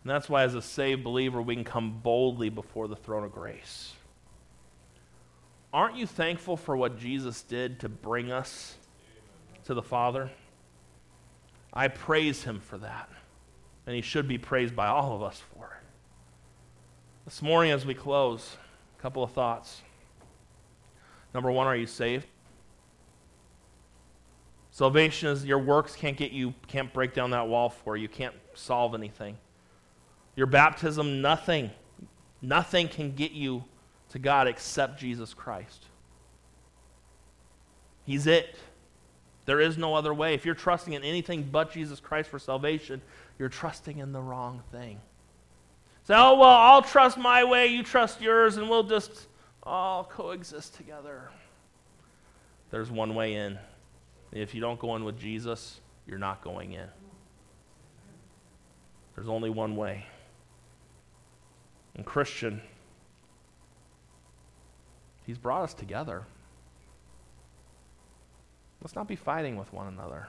And 0.05 0.11
that's 0.11 0.29
why, 0.29 0.43
as 0.43 0.55
a 0.55 0.61
saved 0.61 1.03
believer, 1.03 1.41
we 1.41 1.55
can 1.55 1.65
come 1.65 2.01
boldly 2.03 2.51
before 2.51 2.89
the 2.89 2.97
throne 2.97 3.25
of 3.25 3.33
grace. 3.33 3.95
Aren't 5.73 5.97
you 5.97 6.07
thankful 6.07 6.59
for 6.59 6.77
what 6.77 6.99
Jesus 6.99 7.43
did 7.43 7.81
to 7.81 7.89
bring 7.89 8.31
us 8.31 8.77
to 9.65 9.73
the 9.73 9.83
Father? 9.83 10.31
I 11.73 11.89
praise 11.89 12.45
Him 12.45 12.61
for 12.61 12.77
that. 12.79 13.09
And 13.87 13.97
He 13.97 14.03
should 14.03 14.29
be 14.29 14.37
praised 14.37 14.77
by 14.77 14.89
all 14.89 15.17
of 15.17 15.23
us 15.23 15.43
for 15.55 15.65
it. 15.65 15.87
This 17.25 17.41
morning, 17.41 17.73
as 17.73 17.87
we 17.87 17.95
close, 17.95 18.59
a 18.99 19.03
couple 19.03 19.25
of 19.25 19.33
thoughts. 19.33 19.81
Number 21.33 21.51
one, 21.51 21.67
are 21.67 21.75
you 21.75 21.87
saved? 21.87 22.27
Salvation 24.71 25.31
is 25.31 25.47
your 25.47 25.59
works 25.59 25.97
can't 25.97 26.17
get 26.17 26.33
you, 26.33 26.53
can't 26.69 26.93
break 26.93 27.15
down 27.15 27.31
that 27.31 27.49
wall 27.49 27.71
for 27.71 27.97
you, 27.97 28.07
can't 28.07 28.35
solve 28.53 28.95
anything. 28.95 29.39
Your 30.37 30.47
baptism, 30.47 31.23
nothing, 31.23 31.71
nothing 32.43 32.89
can 32.89 33.13
get 33.13 33.33
you 33.33 33.65
to 34.11 34.19
God 34.19 34.49
except 34.49 34.99
Jesus 34.99 35.35
Christ. 35.35 35.87
He's 38.05 38.27
it. 38.27 38.57
There 39.47 39.61
is 39.61 39.77
no 39.77 39.95
other 39.95 40.13
way. 40.15 40.35
If 40.35 40.45
you're 40.45 40.55
trusting 40.55 40.93
in 40.93 41.03
anything 41.03 41.43
but 41.51 41.71
Jesus 41.71 42.01
Christ 42.01 42.31
for 42.31 42.39
salvation, 42.39 43.03
you're 43.39 43.49
trusting 43.49 43.99
in 43.99 44.13
the 44.13 44.21
wrong 44.21 44.63
thing. 44.73 45.01
Say, 46.05 46.15
oh, 46.17 46.39
well, 46.39 46.49
I'll 46.49 46.83
trust 46.83 47.17
my 47.17 47.45
way, 47.45 47.69
you 47.69 47.83
trust 47.83 48.21
yours, 48.21 48.57
and 48.57 48.69
we'll 48.69 48.83
just 48.83 49.27
all 49.63 50.05
coexist 50.05 50.75
together. 50.75 51.31
There's 52.71 52.91
one 52.91 53.15
way 53.15 53.35
in. 53.35 53.59
If 54.33 54.55
you 54.55 54.61
don't 54.61 54.79
go 54.79 54.97
in 54.97 55.05
with 55.05 55.19
Jesus, 55.19 55.81
you're 56.07 56.19
not 56.19 56.43
going 56.43 56.73
in. 56.73 56.89
There's 59.15 59.29
only 59.29 59.49
one 59.49 59.77
way. 59.77 60.07
And 61.95 62.05
Christian, 62.05 62.61
He's 65.27 65.39
brought 65.39 65.63
us 65.63 65.75
together. 65.75 66.25
Let's 68.83 68.95
not 68.95 69.09
be 69.09 69.17
fighting 69.17 69.57
with 69.57 69.73
one 69.73 69.89
another. 69.89 70.29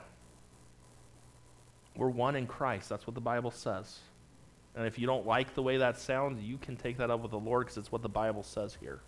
We're 1.97 2.09
one 2.09 2.35
in 2.35 2.47
Christ. 2.47 2.89
That's 2.89 3.05
what 3.05 3.15
the 3.15 3.21
Bible 3.21 3.51
says. 3.51 3.99
And 4.75 4.85
if 4.85 4.99
you 4.99 5.07
don't 5.07 5.25
like 5.25 5.53
the 5.53 5.61
way 5.61 5.77
that 5.77 5.97
sounds, 5.97 6.41
you 6.41 6.57
can 6.57 6.75
take 6.75 6.97
that 6.97 7.09
up 7.09 7.21
with 7.21 7.31
the 7.31 7.39
Lord 7.39 7.65
because 7.65 7.77
it's 7.77 7.91
what 7.91 8.01
the 8.01 8.09
Bible 8.09 8.43
says 8.43 8.77
here. 8.79 8.99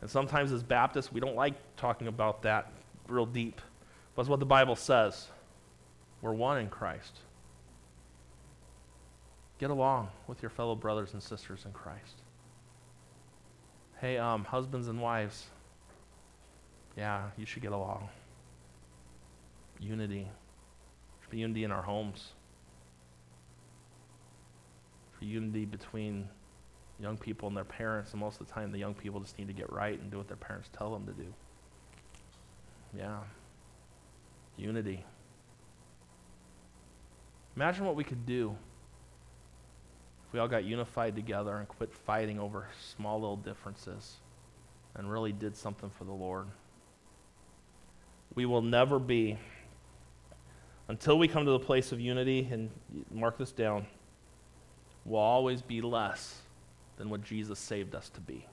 And 0.00 0.10
sometimes 0.10 0.52
as 0.52 0.62
Baptists, 0.62 1.12
we 1.12 1.20
don't 1.20 1.36
like 1.36 1.54
talking 1.76 2.08
about 2.08 2.42
that 2.42 2.72
real 3.08 3.26
deep. 3.26 3.60
But 4.14 4.22
it's 4.22 4.28
what 4.28 4.40
the 4.40 4.46
Bible 4.46 4.76
says. 4.76 5.28
We're 6.22 6.32
one 6.32 6.58
in 6.58 6.68
Christ. 6.68 7.18
Get 9.58 9.70
along 9.70 10.08
with 10.26 10.42
your 10.42 10.50
fellow 10.50 10.74
brothers 10.74 11.14
and 11.14 11.22
sisters 11.22 11.64
in 11.64 11.72
Christ. 11.72 12.22
Hey, 14.00 14.18
um, 14.18 14.44
husbands 14.44 14.88
and 14.88 15.00
wives, 15.00 15.46
yeah, 16.96 17.30
you 17.38 17.46
should 17.46 17.62
get 17.62 17.72
along. 17.72 18.08
Unity. 19.80 20.28
For 21.20 21.36
unity 21.36 21.64
in 21.64 21.72
our 21.72 21.82
homes. 21.82 22.32
For 25.18 25.24
unity 25.24 25.64
between 25.64 26.28
young 27.00 27.16
people 27.16 27.48
and 27.48 27.56
their 27.56 27.64
parents, 27.64 28.12
and 28.12 28.20
most 28.20 28.40
of 28.40 28.46
the 28.46 28.52
time 28.52 28.72
the 28.72 28.78
young 28.78 28.94
people 28.94 29.20
just 29.20 29.38
need 29.38 29.48
to 29.48 29.54
get 29.54 29.72
right 29.72 29.98
and 29.98 30.10
do 30.10 30.18
what 30.18 30.28
their 30.28 30.36
parents 30.36 30.68
tell 30.76 30.92
them 30.92 31.06
to 31.06 31.12
do. 31.12 31.32
Yeah. 32.96 33.18
Unity. 34.58 35.04
Imagine 37.56 37.86
what 37.86 37.96
we 37.96 38.04
could 38.04 38.26
do 38.26 38.54
we 40.36 40.40
all 40.40 40.48
got 40.48 40.64
unified 40.64 41.16
together 41.16 41.56
and 41.56 41.66
quit 41.66 41.90
fighting 41.90 42.38
over 42.38 42.68
small 42.94 43.18
little 43.18 43.38
differences 43.38 44.16
and 44.94 45.10
really 45.10 45.32
did 45.32 45.56
something 45.56 45.88
for 45.88 46.04
the 46.04 46.12
Lord. 46.12 46.46
We 48.34 48.44
will 48.44 48.60
never 48.60 48.98
be, 48.98 49.38
until 50.88 51.18
we 51.18 51.26
come 51.26 51.46
to 51.46 51.52
the 51.52 51.58
place 51.58 51.90
of 51.90 52.00
unity, 52.00 52.46
and 52.52 52.68
mark 53.10 53.38
this 53.38 53.50
down, 53.50 53.86
will 55.06 55.20
always 55.20 55.62
be 55.62 55.80
less 55.80 56.42
than 56.98 57.08
what 57.08 57.24
Jesus 57.24 57.58
saved 57.58 57.94
us 57.94 58.10
to 58.10 58.20
be. 58.20 58.44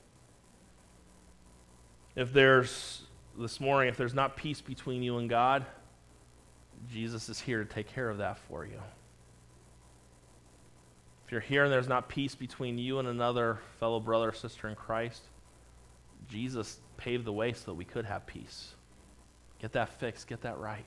If 2.15 2.31
there's, 2.31 3.01
this 3.37 3.59
morning, 3.59 3.89
if 3.89 3.97
there's 3.97 4.13
not 4.13 4.37
peace 4.37 4.61
between 4.61 5.03
you 5.03 5.17
and 5.17 5.29
God, 5.29 5.65
Jesus 6.89 7.27
is 7.27 7.41
here 7.41 7.61
to 7.61 7.69
take 7.69 7.89
care 7.89 8.09
of 8.09 8.19
that 8.19 8.37
for 8.37 8.65
you. 8.65 8.79
You're 11.33 11.41
here 11.41 11.63
and 11.63 11.73
there's 11.73 11.87
not 11.87 12.09
peace 12.09 12.35
between 12.35 12.77
you 12.77 12.99
and 12.99 13.07
another 13.07 13.57
fellow 13.79 13.99
brother 13.99 14.29
or 14.29 14.33
sister 14.33 14.69
in 14.69 14.75
Christ, 14.75 15.23
Jesus 16.29 16.77
paved 16.95 17.25
the 17.25 17.33
way 17.33 17.53
so 17.53 17.71
that 17.71 17.73
we 17.73 17.85
could 17.85 18.05
have 18.05 18.27
peace. 18.27 18.75
Get 19.59 19.71
that 19.71 19.99
fixed, 19.99 20.27
get 20.27 20.41
that 20.41 20.59
right. 20.59 20.85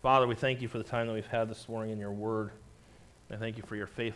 Father, 0.00 0.26
we 0.26 0.34
thank 0.34 0.62
you 0.62 0.68
for 0.68 0.78
the 0.78 0.84
time 0.84 1.08
that 1.08 1.12
we've 1.12 1.26
had 1.26 1.50
this 1.50 1.68
morning 1.68 1.92
in 1.92 1.98
your 1.98 2.10
word. 2.10 2.52
I 3.30 3.36
thank 3.36 3.58
you 3.58 3.62
for 3.64 3.76
your 3.76 3.86
faith. 3.86 4.12